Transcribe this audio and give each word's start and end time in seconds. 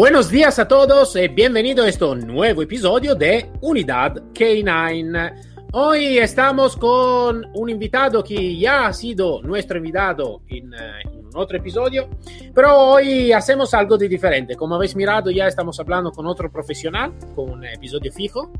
Buenos 0.00 0.30
días 0.30 0.58
a 0.58 0.66
todos 0.66 1.14
y 1.16 1.28
bienvenido 1.28 1.84
a 1.84 1.88
este 1.90 2.06
nuevo 2.16 2.62
episodio 2.62 3.14
de 3.14 3.50
Unidad 3.60 4.14
K9. 4.32 5.34
Hoy 5.72 6.16
estamos 6.16 6.74
con 6.74 7.44
un 7.52 7.68
invitado 7.68 8.24
que 8.24 8.56
ya 8.56 8.86
ha 8.86 8.94
sido 8.94 9.42
nuestro 9.42 9.76
invitado 9.76 10.40
en, 10.48 10.72
eh, 10.72 11.02
en, 11.04 11.28
otro 11.34 11.58
episodio, 11.58 12.08
pero 12.54 12.78
hoy 12.78 13.30
hacemos 13.30 13.74
algo 13.74 13.98
de 13.98 14.08
diferente. 14.08 14.56
Como 14.56 14.76
habéis 14.76 14.96
mirado, 14.96 15.30
ya 15.30 15.46
estamos 15.46 15.78
hablando 15.78 16.10
con 16.12 16.26
otro 16.26 16.50
profesional, 16.50 17.12
con 17.36 17.50
un 17.50 17.66
episodio 17.66 18.10
fijo, 18.10 18.52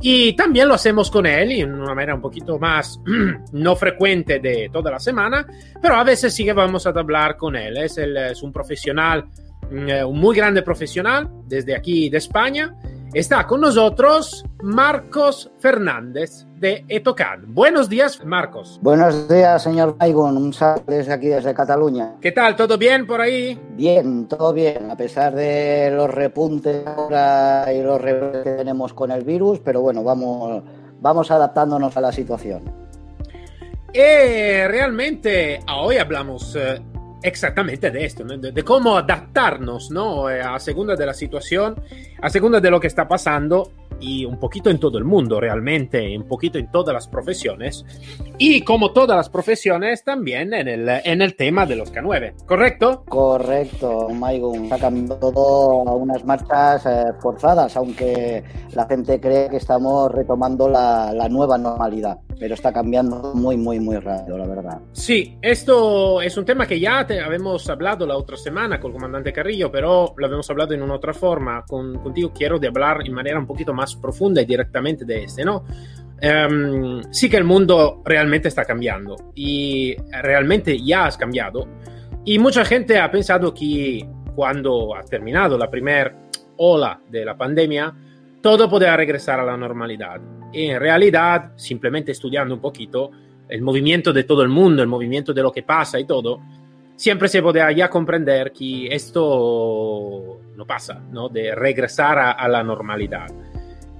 y 0.00 0.32
también 0.32 0.66
lo 0.66 0.74
hacemos 0.74 1.08
con 1.08 1.24
él 1.24 1.52
en 1.52 1.72
una 1.72 1.94
manera 1.94 2.16
un 2.16 2.20
poquito 2.20 2.58
más 2.58 3.00
no 3.52 3.76
frecuente 3.76 4.40
de 4.40 4.68
toda 4.72 4.90
la 4.90 4.98
semana, 4.98 5.46
pero 5.80 5.94
a 5.94 6.02
veces 6.02 6.34
sí 6.34 6.44
que 6.44 6.52
vamos 6.52 6.84
a 6.84 6.90
hablar 6.90 7.36
con 7.36 7.54
él. 7.54 7.76
Es, 7.76 7.96
es 7.96 8.42
un 8.42 8.52
profesional, 8.52 9.30
un 9.70 10.18
muy 10.18 10.36
grande 10.36 10.62
profesional 10.62 11.28
desde 11.46 11.74
aquí 11.74 12.10
de 12.10 12.18
España. 12.18 12.74
Está 13.12 13.44
con 13.44 13.60
nosotros 13.60 14.44
Marcos 14.62 15.50
Fernández 15.58 16.46
de 16.58 16.84
Etocan. 16.86 17.52
Buenos 17.52 17.88
días, 17.88 18.24
Marcos. 18.24 18.78
Buenos 18.82 19.28
días, 19.28 19.62
señor 19.64 19.96
Maigon. 19.98 20.36
Un 20.36 20.52
saludo 20.52 20.84
desde 20.86 21.12
aquí, 21.12 21.26
desde 21.26 21.52
Cataluña. 21.52 22.14
¿Qué 22.20 22.30
tal? 22.30 22.54
¿Todo 22.54 22.78
bien 22.78 23.08
por 23.08 23.20
ahí? 23.20 23.60
Bien, 23.72 24.28
todo 24.28 24.52
bien, 24.52 24.90
a 24.92 24.96
pesar 24.96 25.34
de 25.34 25.90
los 25.92 26.08
repuntes 26.08 26.86
ahora 26.86 27.72
y 27.72 27.82
los 27.82 28.00
repuntes 28.00 28.44
que 28.44 28.50
tenemos 28.50 28.92
con 28.92 29.10
el 29.10 29.24
virus, 29.24 29.58
pero 29.58 29.80
bueno, 29.80 30.04
vamos, 30.04 30.62
vamos 31.00 31.30
adaptándonos 31.32 31.96
a 31.96 32.00
la 32.00 32.12
situación. 32.12 32.62
Y 33.92 33.98
realmente 33.98 35.58
hoy 35.74 35.96
hablamos 35.96 36.54
eh, 36.54 36.80
exactamente 37.22 37.90
de 37.90 38.04
esto, 38.04 38.24
de, 38.24 38.52
de, 38.52 38.62
cómo 38.62 38.96
adaptarnos 38.96 39.90
¿no? 39.90 40.26
a 40.26 40.58
segunda 40.58 40.96
de 40.96 41.06
la 41.06 41.14
situación, 41.14 41.76
a 42.20 42.30
segunda 42.30 42.60
de 42.60 42.70
lo 42.70 42.80
que 42.80 42.86
está 42.86 43.06
pasando 43.06 43.72
y 44.00 44.24
un 44.24 44.38
poquito 44.38 44.70
en 44.70 44.78
todo 44.78 44.98
el 44.98 45.04
mundo 45.04 45.40
realmente, 45.40 46.16
un 46.16 46.26
poquito 46.26 46.58
en 46.58 46.70
todas 46.70 46.94
las 46.94 47.08
profesiones 47.08 47.84
y 48.38 48.62
como 48.62 48.92
todas 48.92 49.16
las 49.16 49.28
profesiones 49.28 50.04
también 50.04 50.54
en 50.54 50.68
el, 50.68 50.88
en 50.88 51.22
el 51.22 51.36
tema 51.36 51.66
de 51.66 51.76
los 51.76 51.92
K9, 51.92 52.46
¿correcto? 52.46 53.04
Correcto, 53.08 54.08
Maigun, 54.08 54.64
está 54.64 54.78
cambiando 54.78 55.16
todo 55.16 55.88
a 55.88 55.94
unas 55.94 56.24
marchas 56.24 56.86
eh, 56.86 57.04
forzadas, 57.20 57.76
aunque 57.76 58.42
la 58.72 58.86
gente 58.86 59.20
cree 59.20 59.48
que 59.48 59.56
estamos 59.56 60.10
retomando 60.10 60.68
la, 60.68 61.12
la 61.12 61.28
nueva 61.28 61.58
normalidad, 61.58 62.18
pero 62.38 62.54
está 62.54 62.72
cambiando 62.72 63.32
muy, 63.34 63.56
muy, 63.56 63.80
muy 63.80 63.96
rápido, 63.96 64.38
la 64.38 64.46
verdad. 64.46 64.78
Sí, 64.92 65.36
esto 65.42 66.22
es 66.22 66.36
un 66.36 66.44
tema 66.44 66.66
que 66.66 66.80
ya 66.80 67.06
te 67.06 67.20
habíamos 67.20 67.68
hablado 67.68 68.06
la 68.06 68.16
otra 68.16 68.36
semana 68.36 68.80
con 68.80 68.90
el 68.90 68.96
comandante 68.96 69.32
Carrillo, 69.32 69.70
pero 69.70 70.14
lo 70.16 70.26
habíamos 70.26 70.48
hablado 70.50 70.74
en 70.74 70.82
una 70.82 70.94
otra 70.94 71.12
forma. 71.12 71.64
Con, 71.66 71.98
contigo 71.98 72.32
quiero 72.34 72.58
de 72.58 72.68
hablar 72.68 72.98
en 73.04 73.12
manera 73.12 73.38
un 73.38 73.46
poquito 73.46 73.72
más 73.74 73.89
profunda 73.96 74.42
y 74.42 74.44
directamente 74.44 75.04
de 75.04 75.24
este, 75.24 75.44
¿no? 75.44 75.64
Um, 76.22 77.02
sí 77.10 77.30
que 77.30 77.38
el 77.38 77.44
mundo 77.44 78.02
realmente 78.04 78.48
está 78.48 78.66
cambiando 78.66 79.16
y 79.34 79.96
realmente 80.22 80.78
ya 80.82 81.06
has 81.06 81.16
cambiado. 81.16 81.66
Y 82.24 82.38
mucha 82.38 82.64
gente 82.64 82.98
ha 82.98 83.10
pensado 83.10 83.54
que 83.54 84.06
cuando 84.34 84.94
ha 84.94 85.02
terminado 85.02 85.56
la 85.56 85.70
primera 85.70 86.14
ola 86.58 87.00
de 87.08 87.24
la 87.24 87.36
pandemia, 87.38 87.94
todo 88.42 88.68
podía 88.68 88.96
regresar 88.96 89.40
a 89.40 89.44
la 89.44 89.56
normalidad. 89.56 90.20
Y 90.52 90.66
en 90.66 90.80
realidad, 90.80 91.52
simplemente 91.56 92.12
estudiando 92.12 92.54
un 92.54 92.60
poquito 92.60 93.10
el 93.48 93.62
movimiento 93.62 94.12
de 94.12 94.24
todo 94.24 94.42
el 94.42 94.50
mundo, 94.50 94.82
el 94.82 94.88
movimiento 94.88 95.32
de 95.32 95.42
lo 95.42 95.50
que 95.50 95.62
pasa 95.62 95.98
y 95.98 96.04
todo, 96.04 96.40
siempre 96.96 97.28
se 97.28 97.40
podía 97.40 97.72
ya 97.72 97.88
comprender 97.88 98.52
que 98.52 98.88
esto 98.88 100.38
no 100.54 100.66
pasa, 100.66 101.00
¿no? 101.10 101.30
De 101.30 101.54
regresar 101.54 102.18
a 102.18 102.46
la 102.46 102.62
normalidad. 102.62 103.28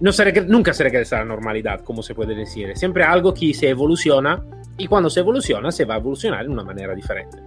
No 0.01 0.13
se 0.13 0.33
nunca 0.43 0.73
se 0.73 0.85
regresa 0.85 1.17
a 1.17 1.19
la 1.21 1.27
normalidad, 1.27 1.81
como 1.81 2.03
se 2.03 2.15
puede 2.15 2.35
decir. 2.35 2.77
Siempre 2.77 3.05
algo 3.05 3.35
que 3.35 3.53
se 3.55 3.69
evoluciona 3.69 4.43
y 4.79 4.87
cuando 4.87 5.11
se 5.11 5.21
evoluciona 5.21 5.71
se 5.71 5.85
va 5.85 5.95
a 5.95 5.99
evolucionar 5.99 6.45
de 6.45 6.51
una 6.51 6.65
manera 6.65 6.95
diferente. 6.95 7.39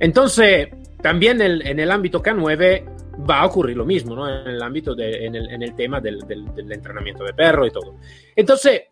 Entonces, 0.00 0.68
también 1.02 1.40
en 1.42 1.78
el 1.78 1.90
ámbito 1.90 2.22
K9 2.22 2.92
va 3.28 3.40
a 3.40 3.46
ocurrir 3.46 3.76
lo 3.76 3.84
mismo, 3.84 4.14
¿no? 4.14 4.28
En 4.28 4.48
el 4.48 4.62
ámbito, 4.62 4.98
en, 4.98 5.34
el, 5.34 5.50
en 5.50 5.62
el 5.62 5.74
tema 5.74 6.00
del, 6.00 6.20
del, 6.20 6.52
del, 6.54 6.72
entrenamiento 6.72 7.24
de 7.24 7.32
perro 7.34 7.66
y 7.66 7.70
todo. 7.70 7.96
Entonces, 8.34 8.82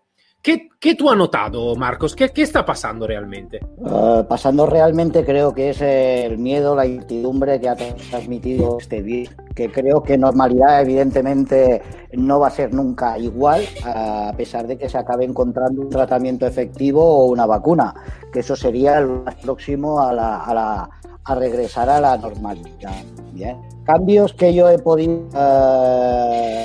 ¿qué, 0.42 0.68
qué 0.78 0.94
tú 0.94 1.10
has 1.10 1.16
notado, 1.16 1.74
Marcos? 1.76 2.14
¿Qué, 2.14 2.28
qué 2.30 2.42
está 2.42 2.64
pasando 2.64 3.06
realmente? 3.06 3.60
Uh, 3.76 4.24
pasando 4.28 4.66
realmente 4.66 5.24
creo 5.24 5.54
que 5.54 5.70
es 5.70 5.80
el 5.80 6.38
miedo, 6.38 6.74
la 6.74 6.86
incertidumbre 6.86 7.60
que 7.60 7.68
ha 7.68 7.76
transmitido 7.76 8.78
este 8.78 9.02
virus, 9.02 9.34
que 9.54 9.70
creo 9.70 10.02
que 10.02 10.16
normalidad 10.18 10.80
evidentemente 10.80 11.82
no 12.12 12.40
va 12.40 12.48
a 12.48 12.50
ser 12.50 12.72
nunca 12.72 13.18
igual, 13.18 13.62
a 13.84 14.32
pesar 14.36 14.66
de 14.66 14.76
que 14.78 14.88
se 14.88 14.98
acabe 14.98 15.24
encontrando 15.24 15.82
un 15.82 15.90
tratamiento 15.90 16.46
efectivo 16.46 17.02
o 17.02 17.26
una 17.26 17.46
vacuna, 17.46 17.94
que 18.32 18.40
eso 18.40 18.56
sería 18.56 18.98
el 18.98 19.06
más 19.06 19.34
próximo 19.36 20.00
a 20.00 20.12
la, 20.12 20.44
a 20.44 20.54
la 20.54 20.90
a 21.24 21.34
regresar 21.34 21.88
a 21.88 22.00
la 22.00 22.16
normalidad. 22.16 23.04
Bien. 23.32 23.60
Cambios 23.84 24.32
que 24.32 24.54
yo 24.54 24.68
he 24.68 24.78
podido 24.78 25.28
uh, 25.32 26.64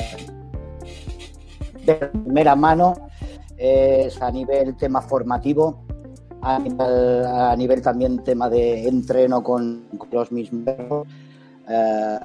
de 1.86 1.96
primera 1.96 2.56
mano 2.56 2.94
es 3.58 4.22
a 4.22 4.32
nivel 4.32 4.76
tema 4.76 5.02
formativo, 5.02 5.84
a 6.42 6.60
nivel, 7.58 7.82
también 7.82 8.24
tema 8.24 8.50
de 8.50 8.88
entreno 8.88 9.44
con, 9.44 9.86
los 10.12 10.32
mismos. 10.32 11.08
Uh, 11.68 12.20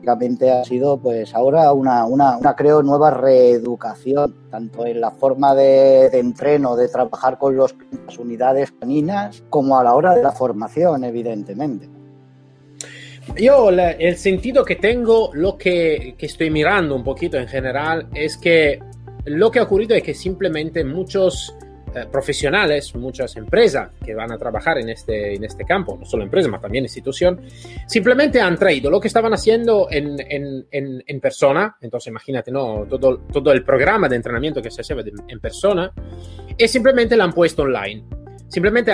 básicamente 0.00 0.52
ha 0.52 0.64
sido 0.64 0.96
pues 0.96 1.34
ahora 1.34 1.72
una, 1.72 2.04
una, 2.04 2.54
creo 2.54 2.84
nueva 2.84 3.10
reeducación 3.10 4.36
tanto 4.48 4.86
en 4.86 5.00
la 5.00 5.10
forma 5.10 5.56
de, 5.56 6.08
de 6.08 6.20
entreno 6.20 6.76
de 6.76 6.86
trabajar 6.86 7.36
con 7.36 7.56
las 7.56 7.74
unidades 8.16 8.70
caninas 8.70 9.42
como 9.50 9.76
a 9.76 9.82
la 9.82 9.94
hora 9.94 10.14
de 10.14 10.22
la 10.22 10.30
formación 10.30 11.02
evidentemente 11.02 11.88
yo 13.36 13.70
el 13.70 14.16
sentido 14.16 14.64
que 14.64 14.76
tengo 14.76 15.30
lo 15.32 15.56
que, 15.56 16.14
que 16.18 16.26
estoy 16.26 16.50
mirando 16.50 16.94
un 16.94 17.04
poquito 17.04 17.36
en 17.38 17.48
general 17.48 18.08
es 18.14 18.36
que 18.36 18.80
lo 19.24 19.50
que 19.50 19.58
ha 19.58 19.62
ocurrido 19.64 19.94
es 19.94 20.02
que 20.02 20.14
simplemente 20.14 20.84
muchos 20.84 21.54
eh, 21.92 22.06
profesionales, 22.10 22.94
muchas 22.94 23.34
empresas 23.36 23.90
que 24.04 24.14
van 24.14 24.30
a 24.30 24.38
trabajar 24.38 24.78
en 24.78 24.90
este, 24.90 25.34
en 25.34 25.42
este 25.42 25.64
campo, 25.64 25.96
no 25.98 26.06
solo 26.06 26.22
empresas, 26.22 26.48
pero 26.48 26.60
también 26.60 26.84
institución, 26.84 27.40
simplemente 27.84 28.40
han 28.40 28.56
traído 28.56 28.90
lo 28.90 29.00
que 29.00 29.08
estaban 29.08 29.32
haciendo 29.34 29.88
en, 29.90 30.16
en, 30.20 31.02
en, 31.04 31.20
persona, 31.20 31.76
entonces 31.80 32.08
imagínate, 32.08 32.52
¿no? 32.52 32.86
Todo, 32.88 33.18
todo, 33.32 33.50
el 33.50 33.64
programa 33.64 34.08
de 34.08 34.14
entrenamiento 34.14 34.62
que 34.62 34.70
se 34.70 34.82
hacía 34.82 34.96
en 35.26 35.40
persona, 35.40 35.92
y 36.56 36.68
simplemente 36.68 37.16
lo 37.16 37.24
han 37.24 37.32
puesto 37.32 37.62
online. 37.62 38.04
Simplemente 38.46 38.92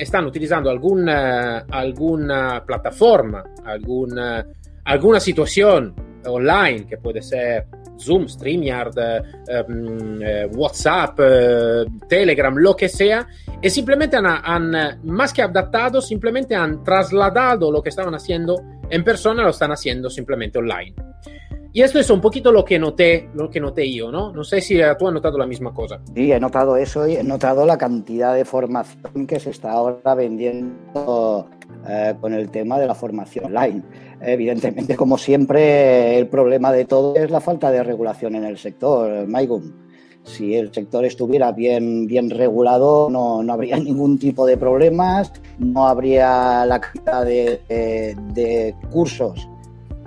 están 0.00 0.26
utilizando 0.26 0.68
alguna, 0.68 1.58
alguna 1.70 2.64
plataforma, 2.64 3.44
alguna, 3.64 4.44
alguna 4.84 5.20
situación 5.20 5.94
online 6.24 6.86
que 6.88 6.96
puede 6.96 7.22
ser 7.22 7.66
Zoom, 7.98 8.28
StreamYard, 8.28 8.98
eh, 8.98 9.22
eh, 9.48 10.48
WhatsApp, 10.54 11.18
eh, 11.22 11.84
Telegram, 12.08 12.54
lo 12.56 12.74
que 12.76 12.88
sea, 12.88 13.26
y 13.60 13.70
simplemente 13.70 14.16
han, 14.16 14.26
han, 14.26 15.00
más 15.04 15.32
que 15.32 15.42
adaptado, 15.42 16.00
simplemente 16.00 16.54
han 16.54 16.82
trasladado 16.84 17.70
lo 17.70 17.82
que 17.82 17.88
estaban 17.88 18.14
haciendo 18.14 18.60
en 18.88 19.04
persona, 19.04 19.42
lo 19.42 19.50
están 19.50 19.72
haciendo 19.72 20.10
simplemente 20.10 20.58
online. 20.58 20.94
Y 21.72 21.82
esto 21.82 21.98
es 21.98 22.08
un 22.08 22.22
poquito 22.22 22.50
lo 22.52 22.64
que 22.64 22.78
noté, 22.78 23.28
lo 23.34 23.50
que 23.50 23.60
noté 23.60 23.92
yo, 23.92 24.10
¿no? 24.10 24.32
No 24.32 24.42
sé 24.44 24.62
si 24.62 24.78
tú 24.98 25.08
has 25.08 25.12
notado 25.12 25.36
la 25.36 25.46
misma 25.46 25.74
cosa. 25.74 26.00
Sí, 26.14 26.32
he 26.32 26.40
notado 26.40 26.74
eso 26.78 27.06
y 27.06 27.16
he 27.16 27.22
notado 27.22 27.66
la 27.66 27.76
cantidad 27.76 28.34
de 28.34 28.46
formación 28.46 29.26
que 29.26 29.38
se 29.38 29.50
está 29.50 29.72
ahora 29.72 30.14
vendiendo 30.14 31.50
eh, 31.88 32.14
con 32.20 32.34
el 32.34 32.50
tema 32.50 32.78
de 32.78 32.86
la 32.86 32.94
formación 32.94 33.46
online. 33.46 33.82
Evidentemente, 34.20 34.96
como 34.96 35.18
siempre, 35.18 36.18
el 36.18 36.26
problema 36.28 36.72
de 36.72 36.84
todo 36.84 37.14
es 37.16 37.30
la 37.30 37.40
falta 37.40 37.70
de 37.70 37.82
regulación 37.82 38.34
en 38.34 38.44
el 38.44 38.58
sector, 38.58 39.26
Maigum. 39.28 39.72
Si 40.24 40.56
el 40.56 40.74
sector 40.74 41.04
estuviera 41.04 41.52
bien, 41.52 42.08
bien 42.08 42.30
regulado, 42.30 43.08
no, 43.10 43.42
no 43.42 43.52
habría 43.52 43.76
ningún 43.78 44.18
tipo 44.18 44.46
de 44.46 44.56
problemas, 44.56 45.32
no 45.58 45.86
habría 45.86 46.66
la 46.66 46.80
cantidad 46.80 47.24
de, 47.24 47.60
de, 48.34 48.74
cursos 48.90 49.48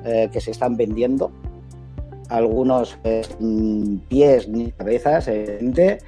eh, 0.04 0.30
que 0.32 0.42
se 0.42 0.52
están 0.52 0.76
vendiendo 0.76 1.32
algunos 2.30 2.98
eh, 3.04 3.22
pies 4.08 4.48
ni 4.48 4.72
cabezas, 4.72 5.28
evidente. 5.28 6.00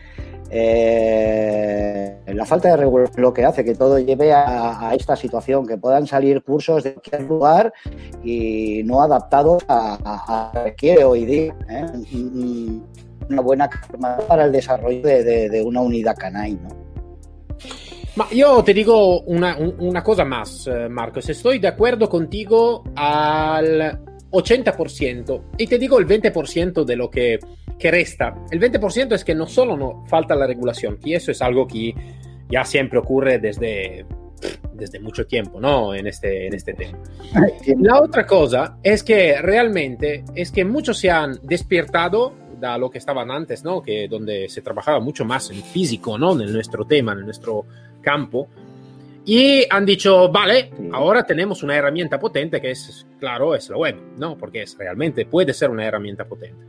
La 0.51 2.45
falta 2.45 2.69
de 2.69 2.77
regulación 2.77 3.21
lo 3.21 3.33
que 3.33 3.45
hace 3.45 3.63
que 3.63 3.75
todo 3.75 4.00
lleve 4.00 4.33
a, 4.33 4.94
esta 4.94 5.15
situación, 5.15 5.65
que 5.65 5.77
puedan 5.77 6.06
salir 6.07 6.44
cursos 6.44 6.83
de 6.83 6.94
cualquier 6.94 7.21
lugar 7.24 7.74
y 8.24 8.81
no 8.83 9.01
adaptados 9.01 9.63
a, 9.68 10.51
lo 10.53 10.63
que 10.65 10.75
quiere 10.75 11.03
hoy 11.03 11.25
día. 11.25 11.56
¿eh? 11.69 11.86
Una 13.30 13.42
buena 13.42 13.69
para 14.27 14.45
el 14.45 14.51
desarrollo 14.51 15.01
de, 15.01 15.63
una 15.65 15.81
unidad 15.81 16.15
canai. 16.18 16.54
¿no? 16.54 16.69
Ma 18.15 18.27
io 18.31 18.62
ti 18.62 18.74
dico 18.74 19.21
una, 19.21 19.57
una 19.57 20.04
cosa 20.04 20.25
más, 20.25 20.68
eh, 20.68 20.89
Marco. 20.89 21.21
Se 21.21 21.31
estoy 21.31 21.59
de 21.59 21.69
acuerdo 21.69 22.09
contigo 22.09 22.83
al 22.94 24.01
80% 24.31 25.42
y 25.57 25.68
te 25.68 25.80
digo 25.80 25.97
el 25.97 26.07
20% 26.07 26.83
de 26.83 26.95
lo 26.97 27.09
que, 27.09 27.39
que, 27.81 27.92
resta. 27.92 28.36
El 28.51 28.60
20% 28.60 29.13
es 29.13 29.24
que 29.24 29.36
no 29.36 29.48
solo 29.48 29.75
no 29.75 30.06
falta 30.07 30.36
la 30.36 30.48
regulación, 30.48 31.00
y 31.04 31.13
eso 31.13 31.31
es 31.31 31.42
algo 31.42 31.68
que 31.68 31.95
ya 32.50 32.63
siempre 32.63 33.00
ocurre 33.00 33.39
desde, 33.39 34.06
desde 34.74 35.00
mucho 35.00 35.25
tiempo, 35.25 35.60
¿no? 35.60 35.94
En 35.95 36.07
este, 36.07 36.48
en 36.48 36.54
este 36.54 36.74
tema. 36.74 36.98
La 37.80 38.01
otra 38.01 38.25
cosa 38.25 38.78
es 38.83 39.04
que 39.04 39.42
realmente 39.42 40.24
es 40.36 40.51
que 40.51 40.66
muchos 40.66 41.00
se 41.00 41.10
han 41.10 41.39
despertado 41.44 42.33
da 42.62 42.78
lo 42.78 42.89
que 42.89 43.00
estaban 43.00 43.30
antes, 43.31 43.63
¿no? 43.63 43.81
Que 43.81 44.07
donde 44.07 44.48
se 44.48 44.62
trabajaba 44.62 45.01
mucho 45.01 45.25
más 45.25 45.50
en 45.50 45.62
físico, 45.62 46.18
¿no? 46.18 46.39
En 46.39 46.54
nuestro 46.54 46.86
tema, 46.86 47.12
en 47.13 47.25
nuestro 47.25 47.66
campo. 48.01 48.48
Y 49.25 49.66
han 49.69 49.86
dicho, 49.86 50.30
vale, 50.30 50.72
ahora 50.94 51.24
tenemos 51.24 51.62
una 51.63 51.75
herramienta 51.75 52.19
potente 52.19 52.62
que 52.62 52.72
es, 52.72 53.06
claro, 53.19 53.54
es 53.54 53.69
la 53.69 53.78
web, 53.78 53.98
¿no? 54.18 54.38
Porque 54.38 54.62
es 54.63 54.78
realmente 54.78 55.25
puede 55.25 55.54
ser 55.54 55.69
una 55.69 55.86
herramienta 55.86 56.25
potente. 56.25 56.63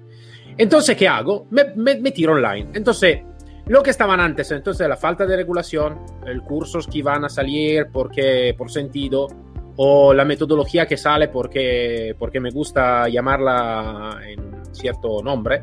Entonces, 0.57 0.97
¿qué 0.97 1.09
hago? 1.09 1.47
Me, 1.51 1.75
me, 1.75 2.11
tiro 2.13 2.33
online. 2.33 2.71
Entonces, 2.75 3.21
lo 3.67 3.83
que 3.83 3.91
estaban 3.91 4.21
antes, 4.21 4.51
entonces 4.51 4.89
la 4.89 4.97
falta 4.97 5.27
de 5.27 5.37
regulación, 5.37 6.01
el 6.27 6.43
cursos 6.43 6.87
que 6.87 7.03
van 7.03 7.25
a 7.25 7.29
salir 7.29 7.87
porque 7.93 8.55
por 8.57 8.71
sentido, 8.71 9.29
o 9.77 10.13
la 10.13 10.25
metodología 10.25 10.87
que 10.87 10.97
sale 10.97 11.29
porque, 11.29 12.15
porque 12.19 12.41
me 12.41 12.51
gusta 12.51 13.09
llamarla 13.09 14.19
en 14.27 14.75
cierto 14.75 15.23
nombre, 15.23 15.63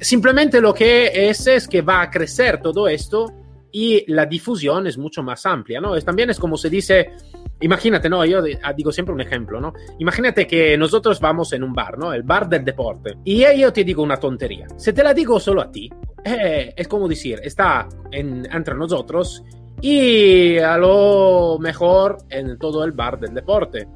simplemente 0.00 0.60
lo 0.60 0.72
que 0.72 1.28
es 1.28 1.46
es 1.46 1.68
que 1.68 1.82
va 1.82 2.02
a 2.02 2.10
crecer 2.10 2.60
todo 2.60 2.88
esto 2.88 3.41
y 3.72 4.04
la 4.12 4.26
difusión 4.26 4.86
es 4.86 4.98
mucho 4.98 5.22
más 5.22 5.46
amplia, 5.46 5.80
¿no? 5.80 5.96
Es, 5.96 6.04
también 6.04 6.28
es 6.30 6.38
como 6.38 6.56
se 6.58 6.68
dice, 6.68 7.12
imagínate, 7.60 8.08
¿no? 8.08 8.24
Yo 8.24 8.42
ah, 8.62 8.72
digo 8.74 8.92
siempre 8.92 9.14
un 9.14 9.20
ejemplo, 9.22 9.60
¿no? 9.60 9.72
Imagínate 9.98 10.46
que 10.46 10.76
nosotros 10.76 11.18
vamos 11.18 11.52
en 11.54 11.64
un 11.64 11.72
bar, 11.72 11.98
¿no? 11.98 12.12
El 12.12 12.22
bar 12.22 12.48
del 12.48 12.64
deporte. 12.64 13.16
Y 13.24 13.44
yo 13.58 13.72
te 13.72 13.82
digo 13.82 14.02
una 14.02 14.18
tontería. 14.18 14.66
Si 14.76 14.92
te 14.92 15.02
la 15.02 15.14
digo 15.14 15.40
solo 15.40 15.62
a 15.62 15.70
ti, 15.70 15.90
eh, 16.22 16.74
es 16.76 16.86
como 16.86 17.08
decir, 17.08 17.40
está 17.42 17.88
entre 18.12 18.74
nosotros 18.74 19.42
y 19.80 20.58
a 20.58 20.76
lo 20.76 21.58
mejor 21.58 22.18
en 22.28 22.58
todo 22.58 22.84
el 22.84 22.92
bar 22.92 23.18
del 23.18 23.34
deporte. 23.34 23.88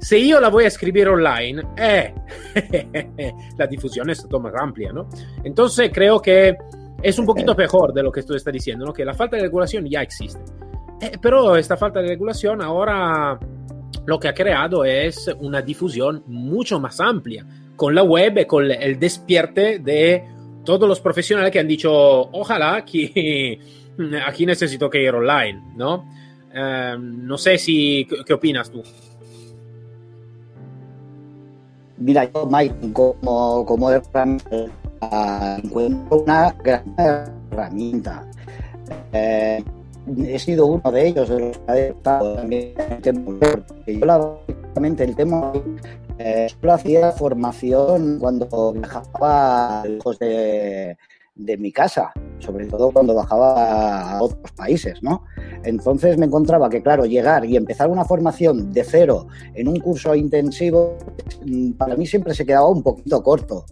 Si 0.00 0.28
yo 0.28 0.40
la 0.40 0.48
voy 0.48 0.64
a 0.64 0.68
escribir 0.68 1.08
online, 1.08 1.62
eh, 1.78 2.12
la 3.56 3.66
difusión 3.66 4.10
es 4.10 4.22
mucho 4.24 4.40
más 4.40 4.52
amplia, 4.60 4.92
¿no? 4.92 5.08
Entonces 5.44 5.90
creo 5.94 6.20
que 6.20 6.56
es 7.04 7.18
un 7.18 7.26
poquito 7.26 7.54
mejor 7.54 7.92
de 7.92 8.02
lo 8.02 8.10
que 8.10 8.22
tú 8.22 8.34
estás 8.34 8.52
diciendo, 8.52 8.86
¿no? 8.86 8.92
que 8.92 9.04
la 9.04 9.12
falta 9.12 9.36
de 9.36 9.42
regulación 9.42 9.84
ya 9.84 10.00
existe. 10.00 10.40
Eh, 11.02 11.18
pero 11.20 11.54
esta 11.54 11.76
falta 11.76 12.00
de 12.00 12.08
regulación 12.08 12.62
ahora 12.62 13.38
lo 14.06 14.18
que 14.18 14.28
ha 14.28 14.34
creado 14.34 14.86
es 14.86 15.30
una 15.38 15.60
difusión 15.60 16.24
mucho 16.26 16.80
más 16.80 17.00
amplia 17.00 17.46
con 17.76 17.94
la 17.94 18.02
web 18.02 18.38
y 18.38 18.46
con 18.46 18.70
el 18.70 18.98
despierte 18.98 19.80
de 19.80 20.24
todos 20.64 20.88
los 20.88 21.00
profesionales 21.00 21.52
que 21.52 21.60
han 21.60 21.68
dicho, 21.68 21.92
ojalá 21.92 22.82
que 22.86 23.58
aquí 24.26 24.46
necesito 24.46 24.88
que 24.88 25.02
ir 25.02 25.14
online, 25.14 25.62
¿no? 25.76 26.08
Em, 26.54 27.26
no 27.26 27.36
sé 27.36 27.58
si, 27.58 28.08
¿qué 28.24 28.32
opinas 28.32 28.70
tú? 28.70 28.82
Mira, 31.98 32.30
yo, 32.32 32.48
Mike, 32.50 32.92
como, 32.94 33.66
como 33.66 33.90
encuentro 35.62 36.22
una 36.22 36.54
gran 36.62 36.94
herramienta. 36.98 38.24
Eh, 39.12 39.62
he 40.26 40.38
sido 40.38 40.66
uno 40.66 40.92
de 40.92 41.08
ellos 41.08 41.28
de 41.28 41.40
los 41.40 41.58
que 41.58 41.72
ha 41.72 41.78
estado 41.78 42.34
también 42.34 42.74
el 42.76 43.02
tema, 43.02 43.32
yo 43.86 44.06
básicamente 44.06 45.04
el 45.04 45.16
tema 45.16 45.52
eh, 46.18 46.48
solo 46.60 46.72
hacía 46.74 47.12
formación 47.12 48.18
cuando 48.18 48.72
viajaba 48.72 49.84
lejos 49.86 50.18
de, 50.18 50.96
de 51.34 51.56
mi 51.56 51.72
casa, 51.72 52.12
sobre 52.38 52.66
todo 52.66 52.90
cuando 52.92 53.14
bajaba 53.14 54.12
a 54.12 54.22
otros 54.22 54.52
países, 54.52 55.02
¿no? 55.02 55.24
Entonces 55.64 56.16
me 56.16 56.26
encontraba 56.26 56.68
que, 56.68 56.82
claro, 56.82 57.06
llegar 57.06 57.44
y 57.44 57.56
empezar 57.56 57.90
una 57.90 58.04
formación 58.04 58.72
de 58.72 58.84
cero 58.84 59.26
en 59.54 59.68
un 59.68 59.80
curso 59.80 60.14
intensivo, 60.14 60.96
mm, 61.44 61.72
para 61.72 61.96
mí 61.96 62.06
siempre 62.06 62.34
se 62.34 62.46
quedaba 62.46 62.68
un 62.68 62.82
poquito 62.82 63.22
corto. 63.22 63.64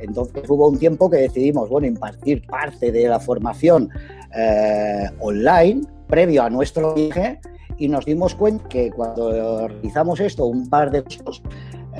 Entonces 0.00 0.42
hubo 0.48 0.68
un 0.68 0.78
tiempo 0.78 1.08
que 1.08 1.18
decidimos, 1.18 1.68
bueno, 1.68 1.86
impartir 1.86 2.46
parte 2.46 2.90
de 2.92 3.08
la 3.08 3.20
formación 3.20 3.88
eh, 4.36 5.08
online 5.20 5.82
previo 6.08 6.42
a 6.42 6.50
nuestro 6.50 6.94
viaje 6.94 7.40
y 7.78 7.88
nos 7.88 8.04
dimos 8.04 8.34
cuenta 8.34 8.68
que 8.68 8.90
cuando 8.90 9.68
realizamos 9.68 10.20
esto, 10.20 10.46
un 10.46 10.68
par 10.68 10.90
de 10.90 11.04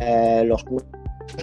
eh, 0.01 0.43
los 0.45 0.65
cursos 0.65 0.89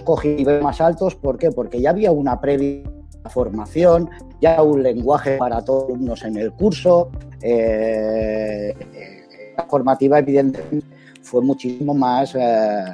cogí 0.04 0.44
más 0.62 0.80
altos. 0.80 1.14
¿Por 1.14 1.38
qué? 1.38 1.50
Porque 1.50 1.80
ya 1.80 1.90
había 1.90 2.10
una 2.10 2.40
previa 2.40 2.82
formación, 3.30 4.10
ya 4.40 4.62
un 4.62 4.82
lenguaje 4.82 5.36
para 5.36 5.64
todos 5.64 5.98
los 5.98 6.22
en 6.24 6.36
el 6.36 6.52
curso. 6.52 7.10
Eh, 7.40 8.74
la 9.56 9.64
formativa, 9.64 10.18
evidentemente, 10.18 10.86
fue 11.22 11.40
muchísimo 11.40 11.94
más 11.94 12.34
eh, 12.34 12.84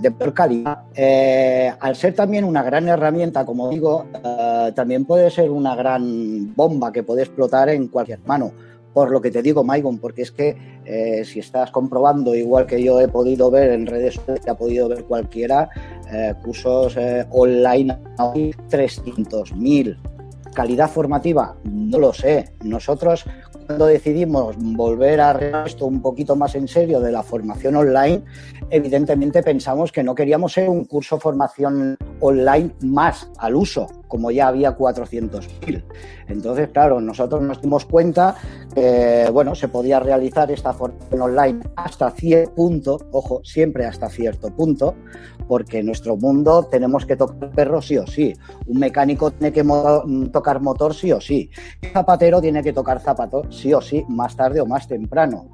de 0.00 0.10
peor 0.10 0.34
calidad. 0.34 0.82
Eh, 0.94 1.72
al 1.80 1.96
ser 1.96 2.14
también 2.14 2.44
una 2.44 2.62
gran 2.62 2.88
herramienta, 2.88 3.44
como 3.44 3.68
digo, 3.68 4.06
también 4.74 5.04
puede 5.04 5.30
ser 5.30 5.50
una 5.50 5.74
gran 5.74 6.54
bomba 6.54 6.92
que 6.92 7.02
puede 7.02 7.22
explotar 7.22 7.68
en 7.70 7.88
cualquier 7.88 8.20
mano. 8.26 8.52
Por 8.92 9.10
lo 9.12 9.20
que 9.20 9.30
te 9.30 9.40
digo, 9.40 9.62
Maicon, 9.62 9.98
porque 9.98 10.22
es 10.22 10.32
que 10.32 11.22
si 11.24 11.38
estás 11.38 11.70
comprobando, 11.70 12.34
igual 12.34 12.66
que 12.66 12.82
yo 12.82 13.00
he 13.00 13.06
podido 13.06 13.48
ver 13.48 13.70
en 13.70 13.86
redes 13.86 14.14
sociales, 14.14 14.44
que 14.44 14.50
ha 14.50 14.56
podido 14.56 14.88
ver 14.88 15.04
cualquiera, 15.04 15.70
cursos 16.42 16.96
online, 17.30 17.98
300.000. 18.16 19.96
Calidad 20.54 20.90
formativa, 20.90 21.56
no 21.64 21.98
lo 21.98 22.12
sé. 22.12 22.52
Nosotros 22.64 23.24
cuando 23.70 23.86
decidimos 23.86 24.56
volver 24.58 25.20
a 25.20 25.64
esto 25.64 25.86
un 25.86 26.02
poquito 26.02 26.34
más 26.34 26.56
en 26.56 26.66
serio 26.66 26.98
de 26.98 27.12
la 27.12 27.22
formación 27.22 27.76
online, 27.76 28.24
evidentemente 28.68 29.44
pensamos 29.44 29.92
que 29.92 30.02
no 30.02 30.12
queríamos 30.12 30.54
ser 30.54 30.68
un 30.68 30.86
curso 30.86 31.20
formación 31.20 31.96
online 32.18 32.72
más 32.80 33.30
al 33.38 33.54
uso, 33.54 33.86
como 34.10 34.30
ya 34.30 34.48
había 34.48 34.76
400.000. 34.76 35.82
Entonces, 36.28 36.68
claro, 36.68 37.00
nosotros 37.00 37.40
nos 37.40 37.62
dimos 37.62 37.86
cuenta 37.86 38.34
que, 38.74 39.30
bueno, 39.32 39.54
se 39.54 39.68
podía 39.68 40.00
realizar 40.00 40.50
esta 40.50 40.74
formación 40.74 41.22
online 41.22 41.60
hasta 41.76 42.10
cierto 42.10 42.54
punto, 42.54 42.98
ojo, 43.12 43.40
siempre 43.44 43.86
hasta 43.86 44.10
cierto 44.10 44.50
punto, 44.54 44.94
porque 45.48 45.78
en 45.78 45.86
nuestro 45.86 46.16
mundo 46.16 46.64
tenemos 46.64 47.06
que 47.06 47.16
tocar 47.16 47.50
perro 47.52 47.80
sí 47.80 47.96
o 47.96 48.06
sí. 48.06 48.34
Un 48.66 48.80
mecánico 48.80 49.30
tiene 49.30 49.52
que 49.52 49.64
tocar 50.32 50.60
motor 50.60 50.92
sí 50.94 51.12
o 51.12 51.20
sí. 51.20 51.48
Un 51.82 51.90
zapatero 51.90 52.40
tiene 52.40 52.62
que 52.62 52.72
tocar 52.72 53.00
zapato 53.00 53.44
sí 53.50 53.72
o 53.72 53.80
sí, 53.80 54.04
más 54.08 54.36
tarde 54.36 54.60
o 54.60 54.66
más 54.66 54.86
temprano. 54.86 55.48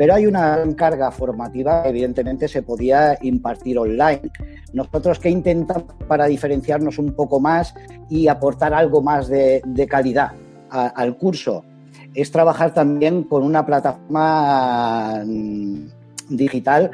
Pero 0.00 0.14
hay 0.14 0.24
una 0.24 0.64
carga 0.76 1.10
formativa 1.10 1.82
que 1.82 1.90
evidentemente 1.90 2.48
se 2.48 2.62
podía 2.62 3.18
impartir 3.20 3.78
online. 3.78 4.30
Nosotros 4.72 5.18
que 5.18 5.28
intentamos 5.28 5.92
para 6.08 6.24
diferenciarnos 6.24 6.98
un 6.98 7.12
poco 7.12 7.38
más 7.38 7.74
y 8.08 8.26
aportar 8.26 8.72
algo 8.72 9.02
más 9.02 9.28
de, 9.28 9.60
calidad 9.90 10.32
al 10.70 11.18
curso 11.18 11.66
es 12.14 12.32
trabajar 12.32 12.72
también 12.72 13.24
con 13.24 13.42
una 13.42 13.66
plataforma 13.66 15.22
mm, 15.22 15.88
digital 16.30 16.92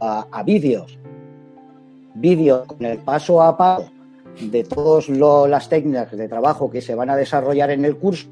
a, 0.00 0.42
vídeos. 0.42 0.98
Vídeos 2.16 2.66
con 2.66 2.84
el 2.84 2.98
paso 2.98 3.40
a 3.40 3.56
paso 3.56 3.92
de 4.40 4.64
todas 4.64 5.08
las 5.08 5.68
técnicas 5.68 6.10
de 6.10 6.26
trabajo 6.26 6.68
que 6.68 6.80
se 6.80 6.96
van 6.96 7.10
a 7.10 7.16
desarrollar 7.16 7.70
en 7.70 7.84
el 7.84 7.96
curso 7.96 8.28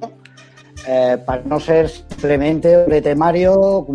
eh, 0.87 1.19
para 1.25 1.43
no 1.43 1.59
ser 1.59 1.89
simplemente 1.89 2.85
un 2.85 3.03
temario, 3.03 3.87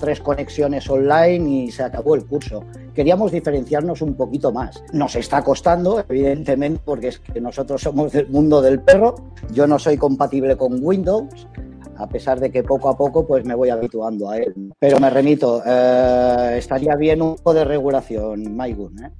tres 0.00 0.20
conexiones 0.20 0.88
online 0.88 1.50
y 1.50 1.70
se 1.70 1.82
acabó 1.82 2.14
el 2.14 2.24
curso. 2.24 2.64
Queríamos 2.94 3.32
diferenciarnos 3.32 4.00
un 4.02 4.14
poquito 4.14 4.52
más. 4.52 4.82
Nos 4.92 5.16
está 5.16 5.42
costando, 5.42 6.04
evidentemente, 6.08 6.80
porque 6.84 7.08
es 7.08 7.18
que 7.18 7.40
nosotros 7.40 7.82
somos 7.82 8.12
del 8.12 8.28
mundo 8.28 8.62
del 8.62 8.80
perro. 8.80 9.14
Yo 9.52 9.66
no 9.66 9.78
soy 9.78 9.96
compatible 9.96 10.56
con 10.56 10.78
Windows, 10.80 11.48
a 11.96 12.08
pesar 12.08 12.38
de 12.38 12.50
que 12.50 12.62
poco 12.62 12.88
a 12.88 12.96
poco 12.96 13.26
pues 13.26 13.44
me 13.44 13.54
voy 13.54 13.70
habituando 13.70 14.30
a 14.30 14.38
él. 14.38 14.72
Pero 14.78 15.00
me 15.00 15.10
remito, 15.10 15.62
eh, 15.66 16.56
estaría 16.58 16.94
bien 16.96 17.22
un 17.22 17.36
poco 17.36 17.54
de 17.54 17.64
regulación, 17.64 18.54
Maigun. 18.54 19.04
¿eh? 19.04 19.10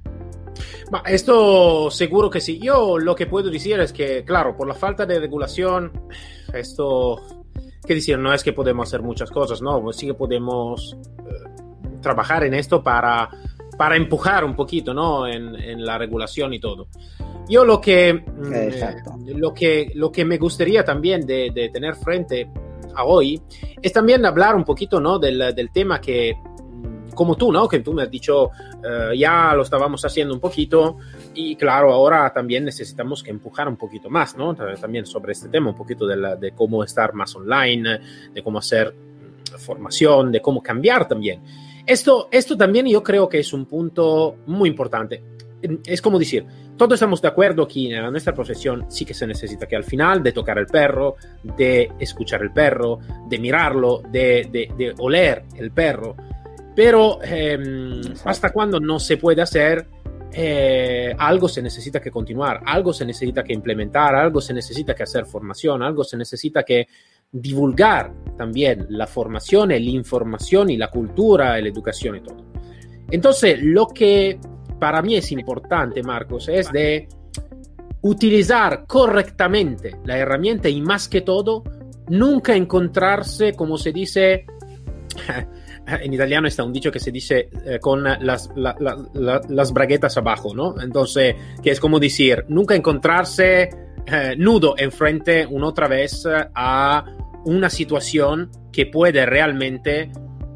Ma 0.91 1.03
esto 1.05 1.89
seguro 1.91 2.29
que 2.29 2.41
sí. 2.41 2.59
Yo 2.59 2.97
lo 2.97 3.15
que 3.15 3.27
puedo 3.27 3.49
decir 3.49 3.79
es 3.79 3.91
que, 3.93 4.23
claro, 4.23 4.55
por 4.55 4.67
la 4.67 4.73
falta 4.73 5.05
de 5.05 5.19
regulación, 5.19 5.91
esto, 6.53 7.21
¿qué 7.85 7.95
decir? 7.95 8.17
No 8.17 8.33
es 8.33 8.43
que 8.43 8.53
podemos 8.53 8.87
hacer 8.87 9.01
muchas 9.01 9.31
cosas, 9.31 9.61
¿no? 9.61 9.81
Pues 9.81 9.97
sí 9.97 10.07
que 10.07 10.13
podemos 10.13 10.97
eh, 11.19 12.01
trabajar 12.01 12.43
en 12.43 12.53
esto 12.53 12.83
para, 12.83 13.29
para 13.77 13.95
empujar 13.95 14.45
un 14.45 14.55
poquito, 14.55 14.93
¿no? 14.93 15.27
En, 15.27 15.55
en 15.55 15.85
la 15.85 15.97
regulación 15.97 16.53
y 16.53 16.59
todo. 16.59 16.87
Yo 17.47 17.63
lo 17.63 17.79
que, 17.79 18.09
eh, 18.09 18.95
lo 19.35 19.53
que, 19.53 19.91
lo 19.93 20.11
que 20.11 20.25
me 20.25 20.37
gustaría 20.37 20.83
también 20.83 21.25
de, 21.25 21.51
de, 21.53 21.69
tener 21.69 21.95
frente 21.95 22.49
a 22.95 23.03
hoy 23.03 23.39
es 23.81 23.93
también 23.93 24.25
hablar 24.25 24.55
un 24.55 24.63
poquito, 24.63 24.99
¿no? 24.99 25.19
Del, 25.19 25.53
del 25.55 25.71
tema 25.71 26.01
que 26.01 26.35
como 27.15 27.35
tú, 27.35 27.51
¿no? 27.51 27.67
Que 27.67 27.79
tú 27.79 27.93
me 27.93 28.03
has 28.03 28.11
dicho, 28.11 28.45
uh, 28.45 29.13
ya 29.15 29.53
lo 29.55 29.63
estábamos 29.63 30.03
haciendo 30.05 30.33
un 30.33 30.39
poquito 30.39 30.97
y 31.33 31.55
claro, 31.55 31.91
ahora 31.91 32.31
también 32.33 32.65
necesitamos 32.65 33.23
que 33.23 33.31
empujar 33.31 33.67
un 33.67 33.77
poquito 33.77 34.09
más, 34.09 34.37
¿no? 34.37 34.53
También 34.53 35.05
sobre 35.05 35.31
este 35.31 35.49
tema, 35.49 35.69
un 35.69 35.75
poquito 35.75 36.05
de, 36.05 36.17
la, 36.17 36.35
de 36.35 36.51
cómo 36.51 36.83
estar 36.83 37.13
más 37.13 37.35
online, 37.35 37.99
de 38.33 38.43
cómo 38.43 38.59
hacer 38.59 38.93
mm, 38.93 39.57
formación, 39.57 40.31
de 40.31 40.41
cómo 40.41 40.61
cambiar 40.61 41.07
también. 41.07 41.41
Esto, 41.85 42.29
esto 42.31 42.57
también 42.57 42.87
yo 42.87 43.03
creo 43.03 43.29
que 43.29 43.39
es 43.39 43.53
un 43.53 43.65
punto 43.65 44.37
muy 44.47 44.69
importante. 44.69 45.23
Es 45.85 46.01
como 46.01 46.19
decir, 46.19 46.45
todos 46.77 46.95
estamos 46.95 47.21
de 47.21 47.27
acuerdo 47.27 47.63
aquí 47.63 47.93
en 47.93 48.11
nuestra 48.11 48.33
profesión, 48.33 48.85
sí 48.89 49.05
que 49.05 49.13
se 49.13 49.25
necesita 49.25 49.67
que 49.67 49.75
al 49.75 49.83
final 49.83 50.21
de 50.21 50.31
tocar 50.31 50.57
el 50.57 50.65
perro, 50.65 51.15
de 51.43 51.91
escuchar 51.99 52.41
el 52.41 52.51
perro, 52.51 52.99
de 53.27 53.39
mirarlo, 53.39 54.01
de, 54.11 54.47
de, 54.51 54.71
de 54.77 54.93
oler 54.97 55.45
el 55.55 55.71
perro, 55.71 56.15
pero 56.75 57.19
eh, 57.23 57.57
hasta 58.25 58.51
cuando 58.51 58.79
no 58.79 58.99
se 58.99 59.17
puede 59.17 59.41
hacer, 59.41 59.87
eh, 60.31 61.15
algo 61.17 61.47
se 61.47 61.61
necesita 61.61 62.01
que 62.01 62.11
continuar, 62.11 62.61
algo 62.65 62.91
se 62.91 63.05
necesita 63.05 63.43
que 63.43 63.53
implementar, 63.53 64.15
algo 64.15 64.41
se 64.41 64.53
necesita 64.53 64.93
que 64.93 65.03
hacer 65.03 65.25
formación, 65.25 65.81
algo 65.81 66.03
se 66.03 66.17
necesita 66.17 66.63
que 66.63 66.87
divulgar 67.31 68.11
también 68.37 68.85
la 68.89 69.07
formación, 69.07 69.69
la 69.69 69.77
información 69.77 70.69
y 70.69 70.77
la 70.77 70.89
cultura, 70.89 71.59
la 71.59 71.67
educación 71.67 72.17
y 72.17 72.21
todo. 72.21 72.45
Entonces, 73.09 73.59
lo 73.61 73.87
que 73.87 74.39
para 74.79 75.01
mí 75.01 75.15
es 75.15 75.31
importante, 75.31 76.03
Marcos, 76.03 76.49
es 76.49 76.71
de 76.71 77.07
utilizar 78.01 78.85
correctamente 78.85 79.95
la 80.03 80.17
herramienta 80.17 80.69
y 80.69 80.81
más 80.81 81.07
que 81.07 81.21
todo, 81.21 81.63
nunca 82.09 82.55
encontrarse, 82.55 83.53
como 83.53 83.77
se 83.77 83.91
dice, 83.91 84.45
en 86.01 86.13
italiano 86.13 86.47
está 86.47 86.63
un 86.63 86.73
dicho 86.73 86.91
que 86.91 86.99
se 86.99 87.11
dice 87.11 87.49
eh, 87.65 87.79
con 87.79 88.03
las, 88.03 88.49
la, 88.55 88.75
la, 88.79 89.41
las, 89.47 89.73
braguetas 89.73 90.17
abajo, 90.17 90.53
¿no? 90.55 90.75
Entonces, 90.81 91.35
que 91.61 91.71
es 91.71 91.79
como 91.79 91.99
decir, 91.99 92.45
nunca 92.47 92.75
encontrarse 92.75 93.69
eh, 94.05 94.35
nudo 94.37 94.75
enfrente 94.77 95.45
una 95.45 95.67
otra 95.67 95.87
vez 95.87 96.27
a 96.27 97.05
una 97.45 97.69
situación 97.69 98.49
que 98.71 98.87
puede 98.87 99.25
realmente 99.25 100.11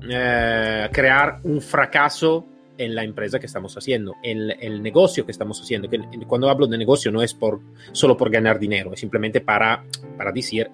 eh, 0.09 0.89
crear 0.91 1.39
un 1.43 1.61
fracaso 1.61 2.45
en 2.77 2.95
la 2.95 3.03
empresa 3.03 3.39
que 3.39 3.45
estamos 3.45 3.75
haciendo, 3.75 4.15
en 4.23 4.51
el 4.51 4.81
negocio 4.81 5.25
que 5.25 5.33
estamos 5.33 5.61
haciendo. 5.61 5.89
Que 5.89 5.99
cuando 6.25 6.49
hablo 6.49 6.65
de 6.65 6.77
negocio 6.77 7.11
no 7.11 7.21
es 7.21 7.33
por, 7.33 7.59
solo 7.91 8.15
por 8.15 8.29
ganar 8.31 8.57
dinero, 8.57 8.93
es 8.93 9.01
simplemente 9.01 9.41
para, 9.41 9.83
para 10.17 10.31
decir, 10.31 10.71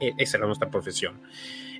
esa 0.00 0.14
es 0.16 0.40
la 0.40 0.46
nuestra 0.46 0.70
profesión. 0.70 1.20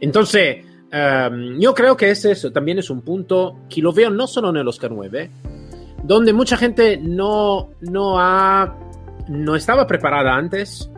Entonces, 0.02 0.58
Um, 0.94 1.58
yo 1.58 1.74
creo 1.74 1.96
que 1.96 2.08
ese 2.12 2.30
es, 2.30 2.52
también 2.52 2.78
es 2.78 2.88
un 2.88 3.02
punto 3.02 3.62
que 3.68 3.82
lo 3.82 3.92
veo 3.92 4.10
no 4.10 4.28
solo 4.28 4.50
en 4.50 4.58
el 4.58 4.68
Oscar 4.68 4.92
9, 4.92 5.28
donde 6.04 6.32
mucha 6.32 6.56
gente 6.56 6.96
no, 6.98 7.70
no, 7.80 8.20
ha, 8.20 8.78
no 9.26 9.56
estaba 9.56 9.88
preparada 9.88 10.36
antes 10.36 10.88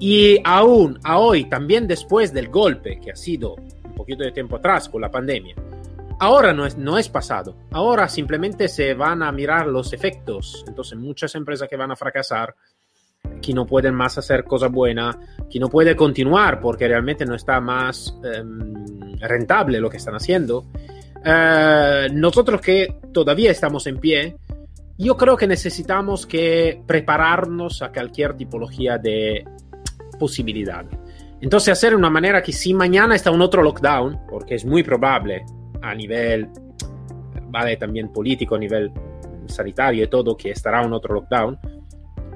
y 0.00 0.40
aún 0.44 0.98
a 1.04 1.18
hoy, 1.18 1.44
también 1.44 1.86
después 1.86 2.32
del 2.32 2.48
golpe 2.48 3.00
que 3.00 3.10
ha 3.10 3.16
sido 3.16 3.56
un 3.56 3.94
poquito 3.94 4.24
de 4.24 4.32
tiempo 4.32 4.56
atrás 4.56 4.88
con 4.88 5.02
la 5.02 5.10
pandemia, 5.10 5.56
ahora 6.20 6.54
no 6.54 6.64
es, 6.64 6.78
no 6.78 6.96
es 6.96 7.10
pasado, 7.10 7.54
ahora 7.70 8.08
simplemente 8.08 8.66
se 8.66 8.94
van 8.94 9.22
a 9.22 9.30
mirar 9.30 9.66
los 9.66 9.92
efectos, 9.92 10.64
entonces 10.66 10.98
muchas 10.98 11.34
empresas 11.34 11.68
que 11.68 11.76
van 11.76 11.90
a 11.90 11.96
fracasar 11.96 12.54
que 13.40 13.54
no 13.54 13.66
pueden 13.66 13.94
más 13.94 14.18
hacer 14.18 14.44
cosas 14.44 14.70
buenas, 14.70 15.16
que 15.50 15.58
no 15.58 15.68
puede 15.68 15.96
continuar 15.96 16.60
porque 16.60 16.88
realmente 16.88 17.24
no 17.24 17.34
está 17.34 17.60
más 17.60 18.14
um, 18.22 19.16
rentable 19.20 19.80
lo 19.80 19.90
que 19.90 19.96
están 19.96 20.14
haciendo. 20.14 20.66
Uh, 21.16 22.12
nosotros 22.12 22.60
que 22.60 22.96
todavía 23.12 23.50
estamos 23.50 23.86
en 23.86 23.98
pie, 23.98 24.36
yo 24.96 25.16
creo 25.16 25.36
que 25.36 25.46
necesitamos 25.46 26.26
que 26.26 26.82
prepararnos 26.86 27.82
a 27.82 27.92
cualquier 27.92 28.34
tipología 28.34 28.98
de 28.98 29.44
posibilidad. 30.18 30.84
Entonces 31.40 31.72
hacer 31.72 31.90
de 31.90 31.96
una 31.96 32.10
manera 32.10 32.42
que 32.42 32.52
si 32.52 32.74
mañana 32.74 33.14
está 33.14 33.30
un 33.30 33.40
otro 33.40 33.62
lockdown, 33.62 34.20
porque 34.28 34.56
es 34.56 34.64
muy 34.64 34.82
probable 34.82 35.44
a 35.82 35.94
nivel, 35.94 36.48
vale, 37.44 37.76
también 37.76 38.12
político, 38.12 38.56
a 38.56 38.58
nivel 38.58 38.90
sanitario 39.46 40.04
y 40.04 40.08
todo, 40.08 40.36
que 40.36 40.50
estará 40.50 40.84
un 40.84 40.92
otro 40.92 41.14
lockdown, 41.14 41.58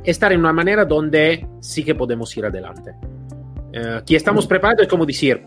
estar 0.05 0.33
en 0.33 0.41
una 0.41 0.53
manera 0.53 0.85
donde 0.85 1.47
sí 1.61 1.85
que 1.85 1.95
podemos 1.95 2.37
ir 2.37 2.47
adelante. 2.47 2.95
Uh, 3.75 4.05
que 4.05 4.17
estamos 4.17 4.47
preparados 4.47 4.83
es 4.83 4.89
como 4.89 5.07
decir, 5.07 5.47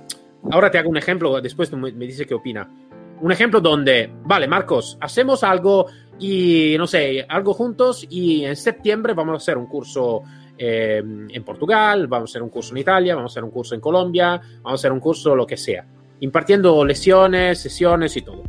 ahora 0.51 0.71
te 0.71 0.79
hago 0.79 0.89
un 0.89 0.97
ejemplo, 0.97 1.39
después 1.41 1.71
me, 1.73 1.91
me 1.91 2.05
dice 2.05 2.25
qué 2.25 2.33
opina. 2.33 2.67
Un 3.21 3.31
ejemplo 3.31 3.61
donde, 3.61 4.11
vale, 4.23 4.47
Marcos, 4.47 4.97
hacemos 4.99 5.43
algo 5.43 5.87
y, 6.19 6.75
no 6.77 6.87
sé, 6.87 7.25
algo 7.27 7.53
juntos 7.53 8.05
y 8.09 8.45
en 8.45 8.55
septiembre 8.55 9.13
vamos 9.13 9.33
a 9.33 9.37
hacer 9.37 9.57
un 9.57 9.67
curso 9.67 10.23
eh, 10.57 11.03
en 11.03 11.43
Portugal, 11.43 12.07
vamos 12.07 12.29
a 12.29 12.31
hacer 12.31 12.41
un 12.41 12.49
curso 12.49 12.73
en 12.73 12.77
Italia, 12.79 13.15
vamos 13.15 13.31
a 13.31 13.33
hacer 13.33 13.43
un 13.43 13.51
curso 13.51 13.75
en 13.75 13.81
Colombia, 13.81 14.41
vamos 14.61 14.71
a 14.71 14.81
hacer 14.81 14.91
un 14.91 14.99
curso 14.99 15.35
lo 15.35 15.45
que 15.45 15.57
sea, 15.57 15.85
impartiendo 16.21 16.85
lecciones, 16.85 17.59
sesiones 17.59 18.15
y 18.15 18.21
todo. 18.21 18.43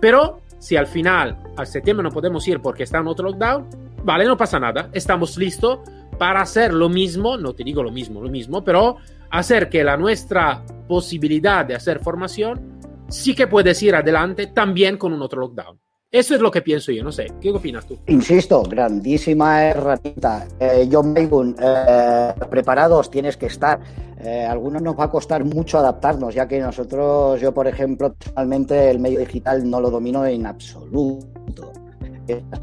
Pero 0.00 0.40
si 0.58 0.76
al 0.76 0.86
final, 0.86 1.36
al 1.56 1.66
septiembre 1.66 2.04
no 2.04 2.10
podemos 2.10 2.46
ir 2.46 2.60
porque 2.60 2.84
está 2.84 2.98
en 2.98 3.08
otro 3.08 3.28
lockdown, 3.28 3.66
vale, 4.06 4.24
no 4.24 4.36
pasa 4.36 4.58
nada, 4.60 4.88
estamos 4.92 5.36
listos 5.36 5.80
para 6.16 6.40
hacer 6.40 6.72
lo 6.72 6.88
mismo, 6.88 7.36
no 7.36 7.54
te 7.54 7.64
digo 7.64 7.82
lo 7.82 7.90
mismo, 7.90 8.22
lo 8.22 8.30
mismo, 8.30 8.64
pero 8.64 8.96
hacer 9.30 9.68
que 9.68 9.82
la 9.82 9.96
nuestra 9.96 10.64
posibilidad 10.88 11.66
de 11.66 11.74
hacer 11.74 11.98
formación 11.98 12.78
sí 13.08 13.34
que 13.34 13.48
puedes 13.48 13.82
ir 13.82 13.96
adelante 13.96 14.46
también 14.46 14.96
con 14.96 15.12
un 15.12 15.20
otro 15.20 15.40
lockdown. 15.40 15.78
Eso 16.08 16.36
es 16.36 16.40
lo 16.40 16.52
que 16.52 16.62
pienso 16.62 16.92
yo, 16.92 17.02
no 17.02 17.10
sé, 17.10 17.26
¿qué 17.40 17.50
opinas 17.50 17.84
tú? 17.84 17.98
Insisto, 18.06 18.62
grandísima 18.62 19.64
herramienta. 19.64 20.46
Eh, 20.60 20.88
John 20.90 21.12
Maygun, 21.12 21.56
eh, 21.60 22.32
preparados 22.48 23.10
tienes 23.10 23.36
que 23.36 23.46
estar. 23.46 23.80
Eh, 24.20 24.46
algunos 24.48 24.80
nos 24.82 24.96
va 24.96 25.04
a 25.04 25.10
costar 25.10 25.44
mucho 25.44 25.78
adaptarnos, 25.78 26.32
ya 26.32 26.46
que 26.46 26.60
nosotros, 26.60 27.40
yo 27.40 27.52
por 27.52 27.66
ejemplo, 27.66 28.14
personalmente 28.14 28.88
el 28.88 29.00
medio 29.00 29.18
digital 29.18 29.68
no 29.68 29.80
lo 29.80 29.90
domino 29.90 30.24
en 30.24 30.46
absoluto 30.46 31.85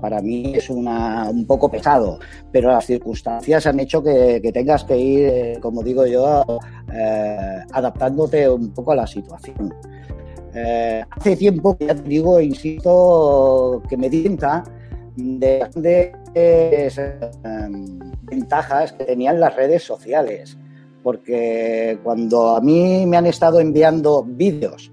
para 0.02 0.22
mí 0.22 0.54
es 0.56 0.70
una, 0.70 1.30
un 1.30 1.46
poco 1.46 1.70
pesado, 1.70 2.20
pero 2.52 2.70
las 2.70 2.86
circunstancias 2.86 3.66
han 3.66 3.80
hecho 3.80 4.04
que, 4.04 4.40
tengas 4.54 4.84
que 4.84 4.98
ir, 4.98 5.26
eh, 5.26 5.58
como 5.62 5.84
digo 5.84 6.06
yo, 6.06 6.44
eh, 6.94 7.62
adaptándote 7.72 8.50
un 8.50 8.74
poco 8.74 8.92
a 8.92 8.96
la 8.96 9.08
situación. 9.08 9.74
Eh, 10.54 11.04
hace 11.10 11.36
tiempo, 11.36 11.76
ya 11.80 11.96
te 11.96 12.04
digo, 12.04 12.40
insisto, 12.40 13.82
que 13.90 13.98
me 13.98 14.10
dienta 14.10 14.64
de 15.16 15.60
grandes 15.60 17.00
ventajas 18.24 18.94
que 18.94 19.06
tenían 19.06 19.40
las 19.40 19.56
redes 19.56 19.84
sociales, 19.84 20.58
porque 21.02 22.00
cuando 22.04 22.56
a 22.56 22.62
mí 22.62 23.06
me 23.06 23.18
han 23.18 23.26
estado 23.26 23.60
enviando 23.60 24.24
vídeos 24.24 24.92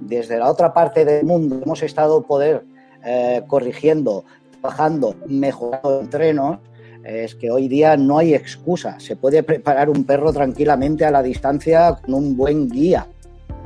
desde 0.00 0.38
la 0.38 0.50
otra 0.50 0.72
parte 0.72 1.04
del 1.04 1.24
mundo, 1.26 1.60
hemos 1.62 1.82
estado 1.82 2.22
poder 2.22 2.64
eh, 3.04 3.42
corrigiendo, 3.46 4.24
trabajando, 4.60 5.14
mejorando 5.26 6.00
entrenos, 6.00 6.58
es 7.04 7.34
que 7.34 7.50
hoy 7.50 7.68
día 7.68 7.96
no 7.96 8.18
hay 8.18 8.34
excusa. 8.34 9.00
Se 9.00 9.16
puede 9.16 9.42
preparar 9.42 9.88
un 9.88 10.04
perro 10.04 10.32
tranquilamente 10.32 11.04
a 11.04 11.10
la 11.10 11.22
distancia 11.22 11.96
con 12.04 12.14
un 12.14 12.36
buen 12.36 12.68
guía. 12.68 13.06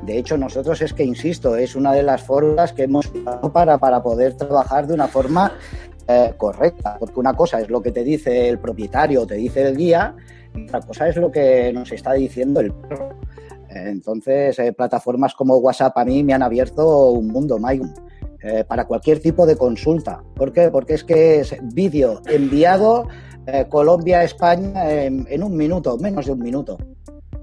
De 0.04 0.18
hecho, 0.18 0.36
nosotros 0.36 0.80
es 0.82 0.92
que, 0.92 1.04
insisto, 1.04 1.56
es 1.56 1.74
una 1.74 1.92
de 1.92 2.02
las 2.02 2.22
formas 2.22 2.72
que 2.72 2.84
hemos 2.84 3.06
usado 3.06 3.52
para, 3.52 3.78
para 3.78 4.02
poder 4.02 4.34
trabajar 4.34 4.86
de 4.86 4.94
una 4.94 5.08
forma 5.08 5.52
eh, 6.06 6.34
correcta. 6.36 6.96
Porque 6.98 7.18
una 7.18 7.34
cosa 7.34 7.60
es 7.60 7.70
lo 7.70 7.80
que 7.80 7.90
te 7.90 8.04
dice 8.04 8.48
el 8.48 8.58
propietario, 8.58 9.26
te 9.26 9.36
dice 9.36 9.66
el 9.66 9.76
guía, 9.76 10.14
y 10.54 10.64
otra 10.64 10.80
cosa 10.80 11.08
es 11.08 11.16
lo 11.16 11.30
que 11.30 11.72
nos 11.72 11.90
está 11.90 12.12
diciendo 12.12 12.60
el 12.60 12.72
perro. 12.72 13.10
Entonces, 13.70 14.58
eh, 14.58 14.72
plataformas 14.72 15.34
como 15.34 15.56
WhatsApp 15.56 15.96
a 15.98 16.04
mí 16.04 16.22
me 16.22 16.34
han 16.34 16.42
abierto 16.42 17.10
un 17.10 17.28
mundo, 17.28 17.58
Mike. 17.58 17.86
Eh, 18.46 18.62
para 18.62 18.84
cualquier 18.84 19.20
tipo 19.20 19.46
de 19.46 19.56
consulta. 19.56 20.22
¿Por 20.34 20.52
qué? 20.52 20.68
Porque 20.70 20.92
es 20.92 21.02
que 21.02 21.40
es 21.40 21.56
vídeo 21.72 22.20
enviado 22.26 23.08
eh, 23.46 23.64
Colombia-España 23.70 24.92
en, 24.92 25.42
un 25.42 25.56
minuto, 25.56 25.96
menos 25.96 26.26
de 26.26 26.32
un 26.32 26.40
minuto. 26.40 26.76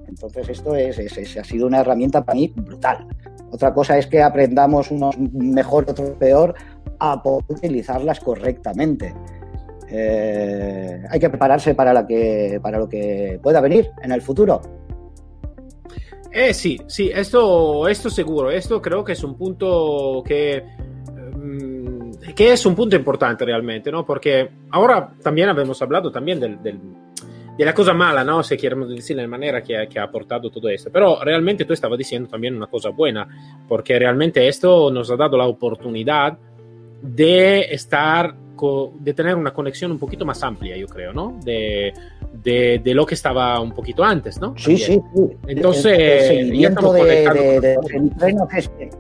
Entonces 0.07 0.49
esto 0.49 0.75
es, 0.75 0.99
es, 0.99 1.37
ha 1.37 1.43
sido 1.43 1.65
una 1.65 1.79
herramienta 1.79 2.23
para 2.23 2.35
mí 2.35 2.53
brutal. 2.55 3.07
Otra 3.49 3.73
cosa 3.73 3.97
es 3.97 4.05
que 4.05 4.21
aprendamos 4.21 4.91
unos 4.91 5.17
mejor, 5.17 5.89
otros 5.89 6.11
peor, 6.19 6.53
a 6.99 7.19
poder 7.23 7.45
utilizarlas 7.49 8.19
correctamente. 8.19 9.11
Eh, 9.89 11.03
hay 11.09 11.19
que 11.19 11.29
prepararse 11.29 11.73
para, 11.73 12.07
para 12.61 12.77
lo 12.77 12.87
que 12.87 13.39
pueda 13.41 13.59
venir 13.59 13.89
en 14.03 14.11
el 14.11 14.21
futuro. 14.21 14.61
Eh 16.33 16.53
sí, 16.53 16.79
sí, 16.87 17.11
esto, 17.13 17.89
esto 17.89 18.09
seguro, 18.09 18.51
esto 18.51 18.81
creo 18.81 19.03
que 19.03 19.11
es 19.11 19.23
un 19.23 19.35
punto 19.35 20.23
que, 20.25 20.63
que 22.33 22.51
es 22.51 22.65
un 22.65 22.75
punto 22.75 22.95
importante 22.95 23.45
realmente, 23.45 23.91
¿no? 23.91 24.05
Porque 24.05 24.49
ahora 24.69 25.13
también 25.21 25.49
habíamos 25.49 25.81
hablado 25.81 26.11
también 26.11 26.39
del, 26.39 26.61
del, 26.61 26.79
de 27.57 27.65
la 27.65 27.73
cosa 27.73 27.93
mala, 27.93 28.23
¿no? 28.23 28.43
Si 28.43 28.57
queremos 28.57 28.89
decir 28.89 29.17
de 29.17 29.27
manera 29.27 29.61
que, 29.61 29.87
que, 29.89 29.99
ha 29.99 30.03
aportado 30.03 30.49
todo 30.49 30.69
esto. 30.69 30.89
Pero 30.91 31.23
realmente 31.23 31.65
tú 31.65 31.73
estabas 31.73 31.97
diciendo 31.97 32.29
también 32.29 32.55
una 32.55 32.67
cosa 32.67 32.89
buena, 32.89 33.27
porque 33.67 33.97
realmente 33.97 34.47
esto 34.47 34.91
nos 34.91 35.09
ha 35.11 35.15
dado 35.15 35.37
la 35.37 35.45
oportunidad 35.45 36.37
de 37.01 37.61
estar 37.73 38.35
de 38.99 39.13
tener 39.13 39.35
una 39.35 39.51
conexión 39.51 39.91
un 39.91 39.97
poquito 39.97 40.25
más 40.25 40.43
amplia, 40.43 40.77
yo 40.77 40.87
creo, 40.87 41.13
¿no? 41.13 41.39
De, 41.43 41.93
de, 42.33 42.79
de 42.83 42.93
lo 42.93 43.05
que 43.05 43.15
estaba 43.15 43.59
un 43.59 43.71
poquito 43.71 44.03
antes, 44.03 44.39
¿no? 44.39 44.55
Sí, 44.57 44.77
sí, 44.77 45.01
sí. 45.15 45.37
Entonces, 45.47 45.97
el, 45.99 46.27
seguimiento 46.27 46.93
de, 46.93 47.59
de, 47.59 47.77
entrenos, 47.93 48.49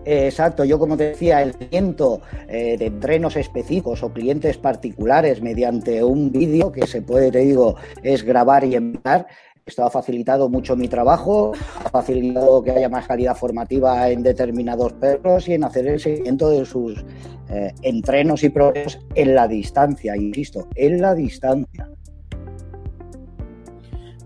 exacto, 0.05 0.63
yo 0.63 0.77
como 0.77 0.97
te 0.97 1.09
decía, 1.09 1.41
el 1.41 1.53
seguimiento 1.53 2.21
eh, 2.47 2.77
de 2.77 2.85
entrenos 2.87 3.35
específicos 3.35 4.03
o 4.03 4.11
clientes 4.11 4.57
particulares 4.57 5.41
mediante 5.41 6.03
un 6.03 6.31
vídeo 6.31 6.71
que 6.71 6.85
se 6.87 7.01
puede, 7.01 7.31
te 7.31 7.39
digo, 7.39 7.75
es 8.03 8.23
grabar 8.23 8.63
y 8.65 8.75
enviar, 8.75 9.27
esto 9.65 9.85
ha 9.85 9.89
facilitado 9.89 10.49
mucho 10.49 10.75
mi 10.75 10.87
trabajo, 10.87 11.53
ha 11.83 11.89
facilitado 11.89 12.63
que 12.63 12.71
haya 12.71 12.89
más 12.89 13.07
calidad 13.07 13.35
formativa 13.35 14.09
en 14.09 14.23
determinados 14.23 14.93
perros 14.93 15.47
y 15.47 15.53
en 15.53 15.63
hacer 15.63 15.87
el 15.87 15.99
seguimiento 15.99 16.49
de 16.49 16.65
sus 16.65 17.05
eh, 17.49 17.71
entrenos 17.81 18.43
y 18.43 18.49
progresos 18.49 18.99
en 19.15 19.35
la 19.35 19.47
distancia, 19.47 20.17
insisto, 20.17 20.67
en 20.75 20.99
la 20.99 21.13
distancia. 21.13 21.89